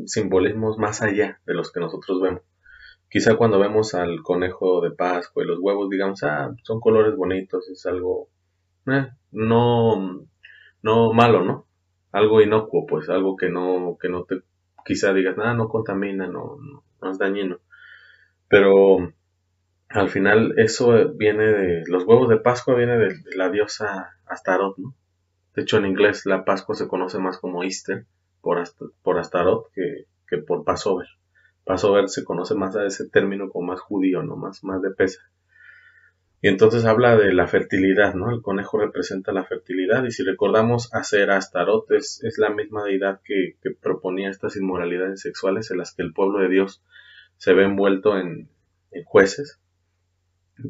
simbolismos 0.05 0.77
más 0.77 1.01
allá 1.01 1.39
de 1.45 1.53
los 1.53 1.71
que 1.71 1.79
nosotros 1.79 2.21
vemos. 2.21 2.41
Quizá 3.09 3.35
cuando 3.35 3.59
vemos 3.59 3.93
al 3.93 4.21
conejo 4.21 4.81
de 4.81 4.91
Pascua 4.91 5.43
y 5.43 5.47
los 5.47 5.59
huevos, 5.59 5.89
digamos, 5.89 6.23
ah, 6.23 6.53
son 6.63 6.79
colores 6.79 7.15
bonitos, 7.15 7.69
es 7.69 7.85
algo 7.85 8.29
eh, 8.87 9.07
no, 9.31 10.25
no 10.81 11.13
malo, 11.13 11.43
¿no? 11.43 11.67
Algo 12.11 12.41
inocuo, 12.41 12.85
pues, 12.85 13.09
algo 13.09 13.35
que 13.35 13.49
no, 13.49 13.97
que 13.99 14.09
no 14.09 14.23
te, 14.23 14.41
quizá 14.85 15.13
digas, 15.13 15.35
ah, 15.39 15.53
no 15.53 15.67
contamina, 15.67 16.27
no, 16.27 16.57
no, 17.01 17.11
es 17.11 17.17
dañino. 17.17 17.59
Pero 18.47 19.13
al 19.89 20.09
final 20.09 20.53
eso 20.57 21.13
viene 21.13 21.45
de, 21.45 21.83
los 21.87 22.05
huevos 22.05 22.29
de 22.29 22.37
Pascua 22.37 22.75
viene 22.75 22.97
de, 22.97 23.15
la 23.35 23.49
diosa 23.49 24.15
Astaroth, 24.25 24.77
¿no? 24.77 24.95
De 25.55 25.63
hecho 25.63 25.77
en 25.77 25.85
inglés 25.87 26.25
la 26.25 26.45
Pascua 26.45 26.75
se 26.75 26.87
conoce 26.87 27.19
más 27.19 27.39
como 27.39 27.63
Easter 27.63 28.05
por, 28.41 28.63
por 29.01 29.19
Astaroth 29.19 29.71
que, 29.73 30.05
que 30.27 30.37
por 30.37 30.63
Passover. 30.63 31.07
Passover 31.67 32.09
se 32.09 32.23
conoce 32.23 32.55
más 32.55 32.75
a 32.75 32.85
ese 32.85 33.09
término 33.09 33.49
como 33.49 33.67
más 33.67 33.81
judío, 33.81 34.23
¿no? 34.23 34.37
Más, 34.37 34.63
más 34.63 34.81
de 34.81 34.91
pesa. 34.91 35.19
Y 36.41 36.49
entonces 36.49 36.85
habla 36.85 37.17
de 37.17 37.33
la 37.33 37.47
fertilidad, 37.47 38.13
¿no? 38.13 38.29
El 38.31 38.41
conejo 38.41 38.77
representa 38.77 39.31
la 39.31 39.43
fertilidad 39.43 40.03
y 40.05 40.11
si 40.11 40.23
recordamos 40.23 40.93
hacer 40.93 41.31
Astaroth 41.31 41.91
es, 41.91 42.23
es 42.23 42.37
la 42.37 42.51
misma 42.51 42.83
deidad 42.83 43.21
que, 43.23 43.55
proponía 43.81 44.29
estas 44.29 44.55
inmoralidades 44.55 45.21
sexuales 45.21 45.71
en 45.71 45.79
las 45.79 45.93
que 45.93 46.03
el 46.03 46.13
pueblo 46.13 46.39
de 46.39 46.49
Dios 46.49 46.83
se 47.37 47.53
ve 47.53 47.63
envuelto 47.63 48.17
en, 48.17 48.49
jueces. 49.05 49.59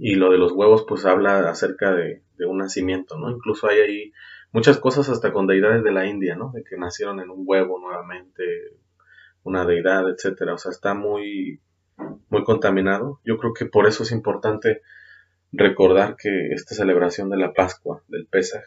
Y 0.02 0.16
lo 0.16 0.32
de 0.32 0.38
los 0.38 0.52
huevos 0.52 0.84
pues 0.88 1.06
habla 1.06 1.50
acerca 1.50 1.94
de, 1.94 2.22
de, 2.38 2.46
un 2.46 2.58
nacimiento, 2.58 3.18
¿no? 3.18 3.30
Incluso 3.30 3.68
hay 3.68 3.80
ahí 3.80 4.14
muchas 4.52 4.78
cosas 4.78 5.08
hasta 5.10 5.32
con 5.32 5.48
deidades 5.48 5.84
de 5.84 5.92
la 5.92 6.08
India, 6.08 6.36
¿no? 6.36 6.52
De 6.54 6.64
que 6.64 6.78
nacieron 6.78 7.22
en 7.22 7.30
un 7.30 7.44
huevo 7.46 7.80
nuevamente, 7.80 8.44
una 9.48 9.66
deidad, 9.66 10.10
etcétera. 10.10 10.54
O 10.54 10.58
sea, 10.58 10.72
está 10.72 10.94
muy, 10.94 11.62
muy 12.30 12.44
contaminado. 12.44 13.20
Yo 13.24 13.38
creo 13.38 13.54
que 13.54 13.66
por 13.66 13.88
eso 13.88 14.04
es 14.04 14.12
importante 14.12 14.82
recordar 15.52 16.16
que 16.18 16.50
esta 16.50 16.76
celebración 16.76 17.30
de 17.30 17.38
la 17.38 17.54
Pascua, 17.54 18.04
del 18.08 18.28
Pesaj, 18.28 18.64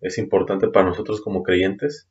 es 0.00 0.18
importante 0.18 0.68
para 0.68 0.86
nosotros 0.86 1.20
como 1.20 1.42
creyentes, 1.42 2.08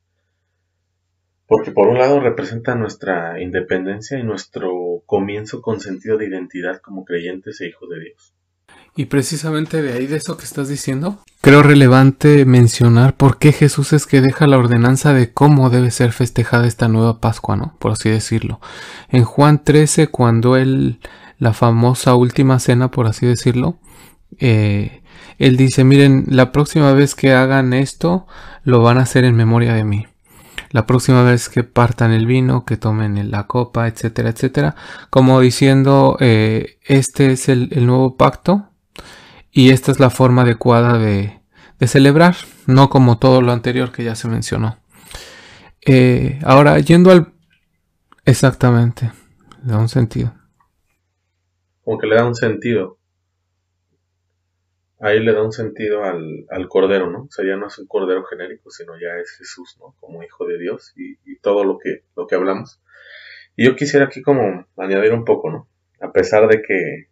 porque 1.46 1.72
por 1.72 1.88
un 1.88 1.98
lado 1.98 2.20
representa 2.20 2.74
nuestra 2.74 3.40
independencia 3.42 4.18
y 4.18 4.22
nuestro 4.22 5.02
comienzo 5.04 5.60
con 5.60 5.80
sentido 5.80 6.16
de 6.16 6.26
identidad 6.26 6.80
como 6.80 7.04
creyentes 7.04 7.60
e 7.60 7.66
hijos 7.66 7.90
de 7.90 8.00
Dios. 8.00 8.34
Y 8.94 9.06
precisamente 9.06 9.80
de 9.80 9.94
ahí 9.94 10.06
de 10.06 10.16
eso 10.16 10.36
que 10.36 10.44
estás 10.44 10.68
diciendo, 10.68 11.18
creo 11.40 11.62
relevante 11.62 12.44
mencionar 12.44 13.16
por 13.16 13.38
qué 13.38 13.52
Jesús 13.52 13.94
es 13.94 14.06
que 14.06 14.20
deja 14.20 14.46
la 14.46 14.58
ordenanza 14.58 15.14
de 15.14 15.32
cómo 15.32 15.70
debe 15.70 15.90
ser 15.90 16.12
festejada 16.12 16.66
esta 16.66 16.88
nueva 16.88 17.18
Pascua, 17.18 17.56
¿no? 17.56 17.74
Por 17.78 17.92
así 17.92 18.10
decirlo. 18.10 18.60
En 19.08 19.24
Juan 19.24 19.64
13, 19.64 20.08
cuando 20.08 20.56
él, 20.56 21.00
la 21.38 21.54
famosa 21.54 22.14
última 22.14 22.58
cena, 22.58 22.90
por 22.90 23.06
así 23.06 23.24
decirlo, 23.24 23.78
eh, 24.38 25.02
él 25.38 25.56
dice, 25.56 25.84
miren, 25.84 26.26
la 26.28 26.52
próxima 26.52 26.92
vez 26.92 27.14
que 27.14 27.32
hagan 27.32 27.72
esto, 27.72 28.26
lo 28.62 28.82
van 28.82 28.98
a 28.98 29.02
hacer 29.02 29.24
en 29.24 29.34
memoria 29.34 29.72
de 29.72 29.84
mí. 29.84 30.06
La 30.70 30.86
próxima 30.86 31.22
vez 31.22 31.48
que 31.48 31.64
partan 31.64 32.12
el 32.12 32.26
vino, 32.26 32.66
que 32.66 32.76
tomen 32.76 33.30
la 33.30 33.46
copa, 33.46 33.88
etcétera, 33.88 34.30
etcétera. 34.30 34.74
Como 35.08 35.40
diciendo, 35.40 36.18
eh, 36.20 36.78
este 36.84 37.32
es 37.32 37.48
el 37.48 37.86
nuevo 37.86 38.16
pacto 38.16 38.71
y 39.52 39.70
esta 39.70 39.92
es 39.92 40.00
la 40.00 40.10
forma 40.10 40.42
adecuada 40.42 40.98
de, 40.98 41.38
celebrar, 41.86 42.36
no 42.66 42.88
como 42.88 43.18
todo 43.18 43.42
lo 43.42 43.52
anterior 43.52 43.92
que 43.92 44.04
ya 44.04 44.14
se 44.14 44.28
mencionó. 44.28 44.78
Eh, 45.84 46.38
ahora, 46.44 46.78
yendo 46.78 47.10
al... 47.10 47.32
Exactamente, 48.24 49.10
le 49.64 49.72
da 49.72 49.78
un 49.78 49.88
sentido. 49.88 50.32
Como 51.84 51.98
que 51.98 52.06
le 52.06 52.14
da 52.14 52.24
un 52.24 52.36
sentido. 52.36 52.98
Ahí 55.00 55.18
le 55.18 55.32
da 55.32 55.42
un 55.42 55.50
sentido 55.50 56.04
al, 56.04 56.68
cordero, 56.68 57.10
¿no? 57.10 57.24
O 57.24 57.30
sea, 57.30 57.44
ya 57.44 57.56
no 57.56 57.66
es 57.66 57.76
un 57.78 57.88
cordero 57.88 58.24
genérico, 58.24 58.70
sino 58.70 58.92
ya 58.94 59.20
es 59.20 59.32
Jesús, 59.36 59.76
¿no? 59.80 59.96
Como 59.98 60.22
hijo 60.22 60.46
de 60.46 60.58
Dios 60.58 60.92
y, 60.96 61.18
y 61.24 61.40
todo 61.40 61.64
lo 61.64 61.78
que, 61.78 62.04
lo 62.16 62.28
que 62.28 62.36
hablamos. 62.36 62.80
Y 63.56 63.66
yo 63.66 63.74
quisiera 63.74 64.06
aquí 64.06 64.22
como 64.22 64.66
añadir 64.76 65.12
un 65.12 65.24
poco, 65.24 65.50
¿no? 65.50 65.68
A 66.00 66.12
pesar 66.12 66.46
de 66.46 66.62
que 66.62 67.08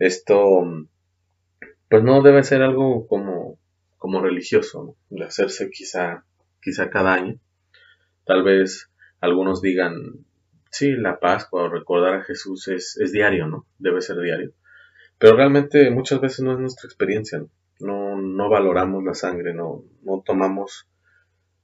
esto 0.00 0.64
pues 1.88 2.02
no 2.02 2.22
debe 2.22 2.42
ser 2.42 2.62
algo 2.62 3.06
como, 3.06 3.58
como 3.98 4.20
religioso, 4.20 4.96
de 5.10 5.24
hacerse 5.24 5.70
quizá, 5.70 6.24
quizá 6.60 6.90
cada 6.90 7.14
año. 7.14 7.38
Tal 8.24 8.42
vez 8.42 8.90
algunos 9.20 9.62
digan, 9.62 10.24
sí, 10.70 10.92
la 10.92 11.20
Pascua 11.20 11.64
o 11.64 11.68
recordar 11.68 12.14
a 12.14 12.24
Jesús 12.24 12.68
es, 12.68 12.96
es 12.98 13.12
diario, 13.12 13.46
¿no? 13.46 13.66
Debe 13.78 14.00
ser 14.00 14.18
diario. 14.18 14.52
Pero 15.18 15.36
realmente 15.36 15.90
muchas 15.90 16.20
veces 16.20 16.40
no 16.40 16.52
es 16.52 16.58
nuestra 16.58 16.86
experiencia, 16.86 17.38
¿no? 17.80 18.16
No, 18.20 18.50
valoramos 18.50 19.04
la 19.04 19.14
sangre, 19.14 19.54
no, 19.54 19.84
no 20.02 20.22
tomamos, 20.24 20.88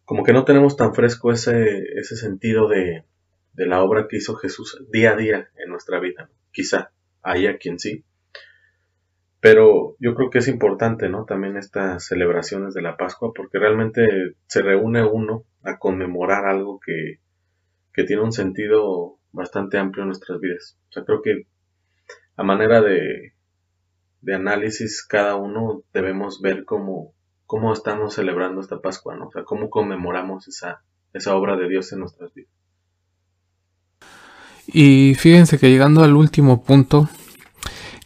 como 0.05 0.25
que 0.25 0.33
no 0.33 0.45
tenemos 0.45 0.77
tan 0.77 0.95
fresco 0.95 1.33
ese, 1.33 1.83
ese 1.97 2.17
sentido 2.17 2.69
de, 2.69 3.05
de 3.53 3.67
la 3.67 3.83
obra 3.83 4.07
que 4.09 4.17
hizo 4.17 4.37
Jesús 4.37 4.83
día 4.91 5.13
a 5.13 5.17
día 5.17 5.51
en 5.57 5.71
nuestra 5.71 6.01
vida. 6.01 6.31
Quizá 6.53 6.93
hay 7.23 7.47
a 7.47 7.59
quien 7.59 7.79
sí, 7.79 8.05
pero 9.42 9.96
yo 9.98 10.14
creo 10.14 10.31
que 10.31 10.38
es 10.38 10.46
importante, 10.46 11.09
¿no? 11.09 11.24
También 11.24 11.57
estas 11.57 12.07
celebraciones 12.07 12.74
de 12.74 12.83
la 12.83 12.96
Pascua, 12.96 13.33
porque 13.35 13.59
realmente 13.59 14.07
se 14.46 14.62
reúne 14.62 15.05
uno 15.05 15.42
a 15.64 15.78
conmemorar 15.78 16.46
algo 16.46 16.78
que, 16.78 17.18
tiene 18.07 18.22
un 18.22 18.31
sentido 18.31 19.18
bastante 19.33 19.78
amplio 19.78 20.05
en 20.05 20.11
nuestras 20.11 20.38
vidas. 20.38 20.78
O 20.90 20.92
sea, 20.92 21.02
creo 21.02 21.22
que 21.22 21.48
a 22.37 22.44
manera 22.44 22.81
de, 22.83 23.35
de 24.20 24.35
análisis, 24.35 25.05
cada 25.05 25.35
uno 25.35 25.83
debemos 25.92 26.40
ver 26.40 26.64
cómo, 26.64 27.12
cómo 27.44 27.72
estamos 27.72 28.14
celebrando 28.14 28.61
esta 28.61 28.81
Pascua, 28.81 29.16
¿no? 29.16 29.26
O 29.26 29.33
sea, 29.33 29.42
cómo 29.42 29.70
conmemoramos 29.70 30.46
esa, 30.46 30.85
esa 31.12 31.35
obra 31.35 31.57
de 31.57 31.68
Dios 31.68 31.92
en 31.92 31.98
nuestras 31.98 32.33
vidas. 32.33 32.52
Y 34.68 35.16
fíjense 35.16 35.59
que 35.59 35.68
llegando 35.68 36.05
al 36.05 36.14
último 36.14 36.62
punto, 36.62 37.09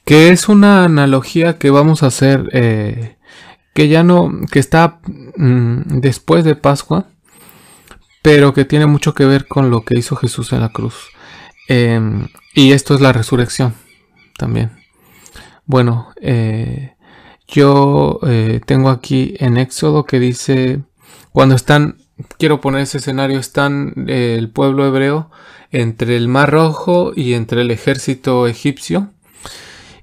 que 0.07 0.31
es 0.31 0.49
una 0.49 0.85
analogía 0.85 1.59
que 1.59 1.71
vamos 1.71 2.05
a 2.05 2.07
hacer 2.07 2.49
eh, 2.53 3.17
que 3.75 3.89
ya 3.89 4.05
no, 4.05 4.33
que 4.53 4.61
está 4.61 5.01
mm, 5.37 5.99
después 6.01 6.45
de 6.45 6.55
Pascua, 6.55 7.09
pero 8.23 8.55
que 8.55 8.65
tiene 8.65 8.87
mucho 8.87 9.15
que 9.15 9.27
ver 9.27 9.49
con 9.49 9.69
lo 9.69 9.85
que 9.85 9.99
hizo 9.99 10.15
Jesús 10.15 10.53
en 10.53 10.61
la 10.61 10.71
cruz. 10.71 10.95
Em, 11.69 12.29
y 12.55 12.71
esto 12.71 12.95
es 12.95 13.01
la 13.01 13.13
resurrección 13.13 13.75
también. 14.39 14.71
Bueno, 15.67 16.13
eh, 16.21 16.95
yo 17.49 18.21
eh, 18.23 18.61
tengo 18.65 18.91
aquí 18.91 19.35
en 19.41 19.57
Éxodo 19.57 20.05
que 20.05 20.21
dice, 20.21 20.83
cuando 21.33 21.57
están, 21.57 21.97
quiero 22.39 22.61
poner 22.61 22.83
ese 22.83 22.99
escenario, 22.99 23.41
están 23.41 24.07
el 24.07 24.51
pueblo 24.51 24.87
hebreo 24.87 25.33
entre 25.73 26.17
el 26.17 26.29
Mar 26.29 26.53
Rojo 26.53 27.13
y 27.17 27.35
entre 27.35 27.63
el 27.63 27.73
ejército 27.73 28.47
egipcio. 28.47 29.11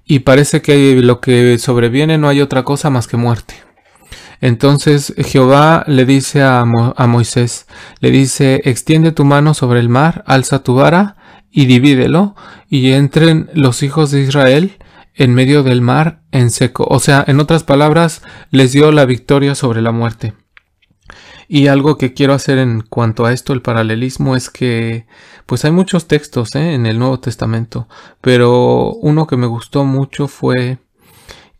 Y 0.06 0.20
parece 0.20 0.62
que 0.62 0.96
lo 1.02 1.22
que 1.22 1.58
sobreviene 1.60 2.18
no 2.18 2.28
hay 2.28 2.42
otra 2.42 2.64
cosa 2.64 2.90
más 2.90 3.08
que 3.08 3.18
muerte. 3.18 3.56
Entonces 4.42 5.14
Jehová 5.18 5.86
le 5.88 6.06
dice 6.06 6.44
a, 6.44 6.66
Moisés, 6.66 7.66
le 8.02 8.12
dice, 8.12 8.62
extiende 8.66 9.14
tu 9.14 9.24
mano 9.24 9.54
sobre 9.54 9.80
el 9.80 9.88
mar, 9.88 10.24
alza 10.28 10.64
tu 10.64 10.76
vara 10.76 11.16
y 11.50 11.66
divídelo, 11.66 12.36
y 12.70 12.92
entren 12.92 13.50
los 13.54 13.84
hijos 13.84 14.12
de 14.12 14.22
Israel 14.22 14.78
en 15.16 15.34
medio 15.34 15.64
del 15.64 15.82
mar 15.82 16.20
en 16.32 16.50
seco. 16.50 16.86
O 16.90 17.00
sea, 17.00 17.24
en 17.26 17.40
otras 17.40 17.64
palabras, 17.64 18.22
les 18.52 18.74
dio 18.74 18.92
la 18.92 19.06
victoria 19.06 19.56
sobre 19.56 19.82
la 19.82 19.94
muerte. 19.94 20.34
Y 21.48 21.68
algo 21.68 21.98
que 21.98 22.14
quiero 22.14 22.34
hacer 22.34 22.58
en 22.58 22.82
cuanto 22.82 23.26
a 23.26 23.34
esto, 23.34 23.54
el 23.54 23.62
paralelismo, 23.62 24.36
es 24.36 24.50
que 24.50 25.06
pues 25.46 25.66
hay 25.66 25.72
muchos 25.72 26.08
textos 26.08 26.56
¿eh? 26.56 26.74
en 26.74 26.86
el 26.86 27.00
Nuevo 27.00 27.20
Testamento, 27.20 27.88
pero 28.22 28.94
uno 28.94 29.28
que 29.28 29.38
me 29.38 29.48
gustó 29.48 29.84
mucho 29.84 30.28
fue 30.28 30.80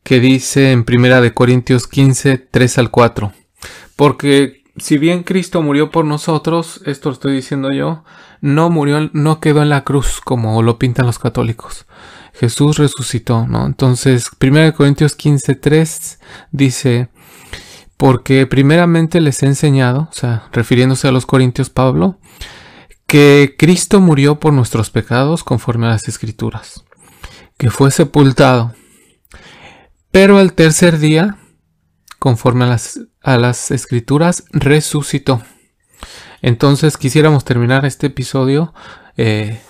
que 0.04 0.20
dice 0.20 0.72
en 0.72 0.84
Primera 0.84 1.22
de 1.22 1.34
Corintios 1.34 1.88
15, 1.88 2.38
3 2.38 2.78
al 2.78 2.92
4. 2.92 3.32
Porque 3.96 4.64
si 4.78 4.98
bien 4.98 5.24
Cristo 5.24 5.62
murió 5.62 5.92
por 5.92 6.06
nosotros, 6.06 6.82
esto 6.86 7.10
lo 7.10 7.14
estoy 7.14 7.34
diciendo 7.34 7.72
yo, 7.72 8.04
no 8.42 8.70
murió, 8.70 9.10
no 9.14 9.40
quedó 9.40 9.62
en 9.62 9.70
la 9.70 9.84
cruz 9.84 10.20
como 10.22 10.62
lo 10.62 10.80
pintan 10.80 11.06
los 11.06 11.20
católicos. 11.20 11.86
Jesús 12.34 12.78
resucitó, 12.78 13.48
¿no? 13.48 13.66
Entonces, 13.66 14.30
1 14.42 14.74
Corintios 14.74 15.16
15, 15.16 15.56
3 15.56 16.20
dice, 16.52 17.10
porque 18.04 18.46
primeramente 18.48 19.22
les 19.22 19.42
he 19.44 19.46
enseñado, 19.46 20.10
o 20.12 20.14
sea, 20.14 20.50
refiriéndose 20.52 21.08
a 21.08 21.14
los 21.14 21.26
Corintios 21.26 21.70
Pablo, 21.70 22.20
que 23.08 23.56
Cristo 23.58 24.02
murió 24.02 24.42
por 24.42 24.52
nuestros 24.52 24.90
pecados 24.90 25.46
conforme 25.46 25.86
a 25.86 25.92
las 25.92 26.10
Escrituras, 26.10 26.84
que 27.56 27.72
fue 27.72 27.92
sepultado, 27.92 28.74
pero 30.12 30.38
al 30.38 30.52
tercer 30.52 31.00
día, 31.00 31.38
conforme 32.20 32.66
a 32.66 32.68
las, 32.68 33.00
a 33.22 33.38
las 33.38 33.72
Escrituras, 33.72 34.44
resucitó. 34.52 35.42
Entonces 36.42 36.98
quisiéramos 36.98 37.46
terminar 37.46 37.86
este 37.86 38.08
episodio 38.08 38.74
eh, 39.16 39.62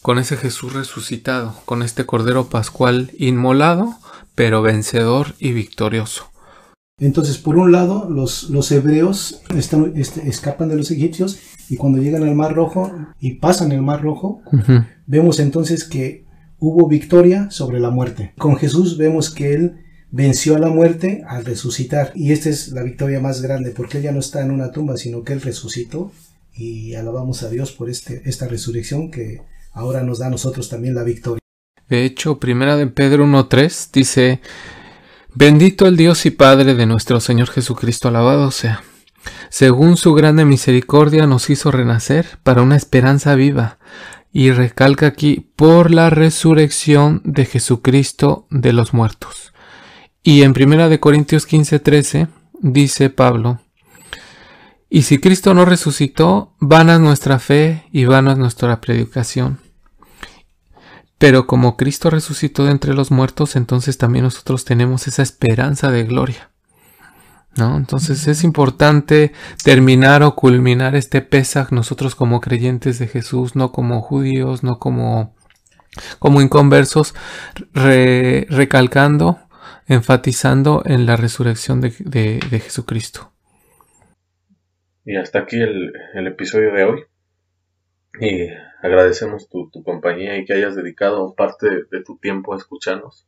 con 0.00 0.18
ese 0.18 0.38
Jesús 0.38 0.72
resucitado, 0.72 1.54
con 1.66 1.82
este 1.82 2.06
Cordero 2.06 2.48
Pascual 2.48 3.12
inmolado, 3.18 3.98
pero 4.34 4.62
vencedor 4.62 5.34
y 5.38 5.52
victorioso. 5.52 6.30
Entonces, 6.98 7.36
por 7.36 7.56
un 7.58 7.72
lado, 7.72 8.08
los, 8.08 8.48
los 8.48 8.72
hebreos 8.72 9.42
están, 9.54 9.92
este, 9.96 10.28
escapan 10.28 10.70
de 10.70 10.76
los 10.76 10.90
egipcios 10.90 11.38
y 11.68 11.76
cuando 11.76 12.00
llegan 12.00 12.22
al 12.22 12.34
Mar 12.34 12.54
Rojo 12.54 12.90
y 13.20 13.34
pasan 13.34 13.70
el 13.72 13.82
Mar 13.82 14.00
Rojo, 14.00 14.40
vemos 15.06 15.38
entonces 15.38 15.84
que 15.84 16.24
hubo 16.58 16.88
victoria 16.88 17.50
sobre 17.50 17.80
la 17.80 17.90
muerte. 17.90 18.32
Con 18.38 18.56
Jesús 18.56 18.96
vemos 18.96 19.28
que 19.28 19.52
Él 19.52 19.84
venció 20.10 20.56
a 20.56 20.58
la 20.58 20.68
muerte 20.68 21.22
al 21.28 21.44
resucitar 21.44 22.12
y 22.14 22.32
esta 22.32 22.48
es 22.48 22.68
la 22.68 22.82
victoria 22.82 23.20
más 23.20 23.42
grande 23.42 23.72
porque 23.72 23.98
Él 23.98 24.04
ya 24.04 24.12
no 24.12 24.20
está 24.20 24.40
en 24.40 24.50
una 24.50 24.72
tumba, 24.72 24.96
sino 24.96 25.22
que 25.22 25.34
Él 25.34 25.42
resucitó 25.42 26.12
y 26.54 26.94
alabamos 26.94 27.42
a 27.42 27.50
Dios 27.50 27.72
por 27.72 27.90
este, 27.90 28.22
esta 28.24 28.48
resurrección 28.48 29.10
que 29.10 29.42
ahora 29.72 30.02
nos 30.02 30.20
da 30.20 30.28
a 30.28 30.30
nosotros 30.30 30.70
también 30.70 30.94
la 30.94 31.02
victoria. 31.02 31.40
De 31.90 32.06
hecho, 32.06 32.40
primera 32.40 32.76
de 32.76 32.86
Pedro 32.86 33.26
1.3 33.26 33.90
dice, 33.92 34.40
Bendito 35.38 35.86
el 35.86 35.98
Dios 35.98 36.24
y 36.24 36.30
Padre 36.30 36.74
de 36.74 36.86
nuestro 36.86 37.20
Señor 37.20 37.50
Jesucristo, 37.50 38.08
alabado 38.08 38.50
sea. 38.50 38.82
Según 39.50 39.98
su 39.98 40.14
grande 40.14 40.46
misericordia 40.46 41.26
nos 41.26 41.50
hizo 41.50 41.70
renacer 41.70 42.38
para 42.42 42.62
una 42.62 42.74
esperanza 42.74 43.34
viva. 43.34 43.76
Y 44.32 44.50
recalca 44.52 45.06
aquí, 45.06 45.50
por 45.54 45.90
la 45.90 46.08
resurrección 46.08 47.20
de 47.22 47.44
Jesucristo 47.44 48.46
de 48.48 48.72
los 48.72 48.94
muertos. 48.94 49.52
Y 50.22 50.40
en 50.40 50.54
1 50.58 50.88
de 50.88 51.00
Corintios 51.00 51.46
15:13 51.46 52.28
dice 52.62 53.10
Pablo, 53.10 53.60
y 54.88 55.02
si 55.02 55.18
Cristo 55.18 55.52
no 55.52 55.66
resucitó, 55.66 56.54
vana 56.60 56.94
es 56.94 57.00
nuestra 57.00 57.38
fe 57.40 57.84
y 57.92 58.06
vana 58.06 58.32
es 58.32 58.38
nuestra 58.38 58.80
predicación. 58.80 59.65
Pero 61.18 61.46
como 61.46 61.76
Cristo 61.76 62.10
resucitó 62.10 62.64
de 62.64 62.72
entre 62.72 62.94
los 62.94 63.10
muertos, 63.10 63.56
entonces 63.56 63.96
también 63.96 64.24
nosotros 64.24 64.64
tenemos 64.64 65.06
esa 65.06 65.22
esperanza 65.22 65.90
de 65.90 66.04
gloria. 66.04 66.50
¿No? 67.56 67.78
Entonces 67.78 68.28
es 68.28 68.44
importante 68.44 69.32
terminar 69.64 70.22
o 70.22 70.34
culminar 70.34 70.94
este 70.94 71.22
Pesach 71.22 71.72
nosotros 71.72 72.14
como 72.14 72.42
creyentes 72.42 72.98
de 72.98 73.08
Jesús, 73.08 73.56
no 73.56 73.72
como 73.72 74.02
judíos, 74.02 74.62
no 74.62 74.78
como, 74.78 75.34
como 76.18 76.42
inconversos, 76.42 77.14
recalcando, 77.72 79.38
enfatizando 79.86 80.82
en 80.84 81.06
la 81.06 81.16
resurrección 81.16 81.80
de, 81.80 81.94
de, 82.00 82.60
Jesucristo. 82.60 83.32
Y 85.06 85.16
hasta 85.16 85.38
aquí 85.38 85.58
el, 85.58 85.92
el 86.12 86.26
episodio 86.26 86.74
de 86.74 86.84
hoy. 86.84 87.04
Y 88.20 88.48
agradecemos 88.80 89.48
tu, 89.48 89.70
compañía 89.82 90.38
y 90.38 90.44
que 90.44 90.54
hayas 90.54 90.74
dedicado 90.74 91.34
parte 91.34 91.68
de, 91.90 92.02
tu 92.02 92.16
tiempo 92.18 92.54
a 92.54 92.56
escucharnos. 92.56 93.26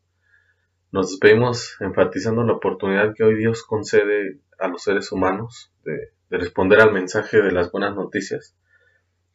Nos 0.92 1.10
despedimos 1.10 1.76
enfatizando 1.80 2.42
la 2.44 2.54
oportunidad 2.54 3.14
que 3.14 3.24
hoy 3.24 3.36
Dios 3.36 3.62
concede 3.62 4.38
a 4.58 4.68
los 4.68 4.82
seres 4.82 5.12
humanos 5.12 5.72
de, 5.84 6.12
responder 6.30 6.80
al 6.80 6.92
mensaje 6.92 7.42
de 7.42 7.52
las 7.52 7.70
buenas 7.70 7.94
noticias, 7.94 8.54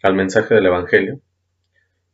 al 0.01 0.15
mensaje 0.15 0.55
del 0.55 0.65
Evangelio. 0.65 1.21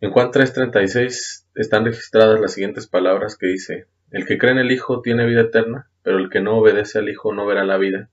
En 0.02 0.12
Juan 0.12 0.32
3:36 0.32 1.47
están 1.56 1.86
registradas 1.86 2.39
las 2.39 2.54
siguientes 2.54 2.88
palabras 2.88 3.38
que 3.38 3.47
dice, 3.47 3.88
El 4.12 4.25
que 4.25 4.38
cree 4.38 4.52
en 4.52 4.60
el 4.60 4.71
Hijo 4.71 5.02
tiene 5.02 5.25
vida 5.25 5.41
eterna, 5.41 5.89
pero 6.04 6.17
el 6.17 6.30
que 6.30 6.41
no 6.41 6.58
obedece 6.58 6.99
al 6.99 7.10
Hijo 7.10 7.34
no 7.34 7.45
verá 7.45 7.63
la 7.63 7.78
vida, 7.78 8.10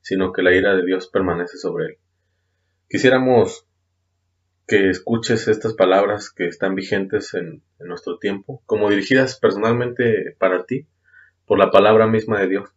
sino 0.00 0.32
que 0.32 0.42
la 0.42 0.52
ira 0.54 0.74
de 0.74 0.84
Dios 0.84 1.08
permanece 1.08 1.58
sobre 1.58 1.86
él. 1.86 1.98
Quisiéramos 2.88 3.69
que 4.70 4.88
escuches 4.88 5.48
estas 5.48 5.74
palabras 5.74 6.30
que 6.30 6.46
están 6.46 6.76
vigentes 6.76 7.34
en, 7.34 7.60
nuestro 7.80 8.18
tiempo, 8.18 8.62
como 8.66 8.88
dirigidas 8.88 9.36
personalmente 9.36 10.36
para 10.38 10.64
ti, 10.64 10.86
por 11.44 11.58
la 11.58 11.72
palabra 11.72 12.06
misma 12.06 12.38
de 12.38 12.46
Dios. 12.46 12.70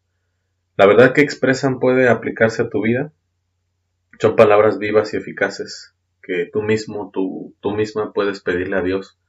La 0.76 0.88
verdad 0.88 1.14
que 1.14 1.22
expresan 1.22 1.80
puede 1.80 2.10
aplicarse 2.10 2.64
a 2.64 2.70
tu 2.70 2.82
vida. 2.82 3.14
Son 4.20 4.36
palabras 4.36 4.80
vivas 4.80 5.14
y 5.14 5.18
eficaces 5.18 5.94
que 6.24 6.50
tú 6.52 6.64
mismo, 6.64 7.12
tú, 7.14 7.56
tú 7.60 7.76
misma 7.76 8.12
puedes 8.12 8.42
pedirle 8.42 8.78
a 8.78 8.82
Dios 8.82 9.20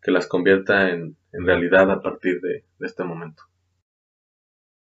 que 0.00 0.12
las 0.12 0.28
convierta 0.28 0.90
en, 0.90 1.16
realidad 1.32 1.90
a 1.90 2.00
partir 2.00 2.40
de 2.40 2.62
este 2.78 3.02
momento. 3.02 3.42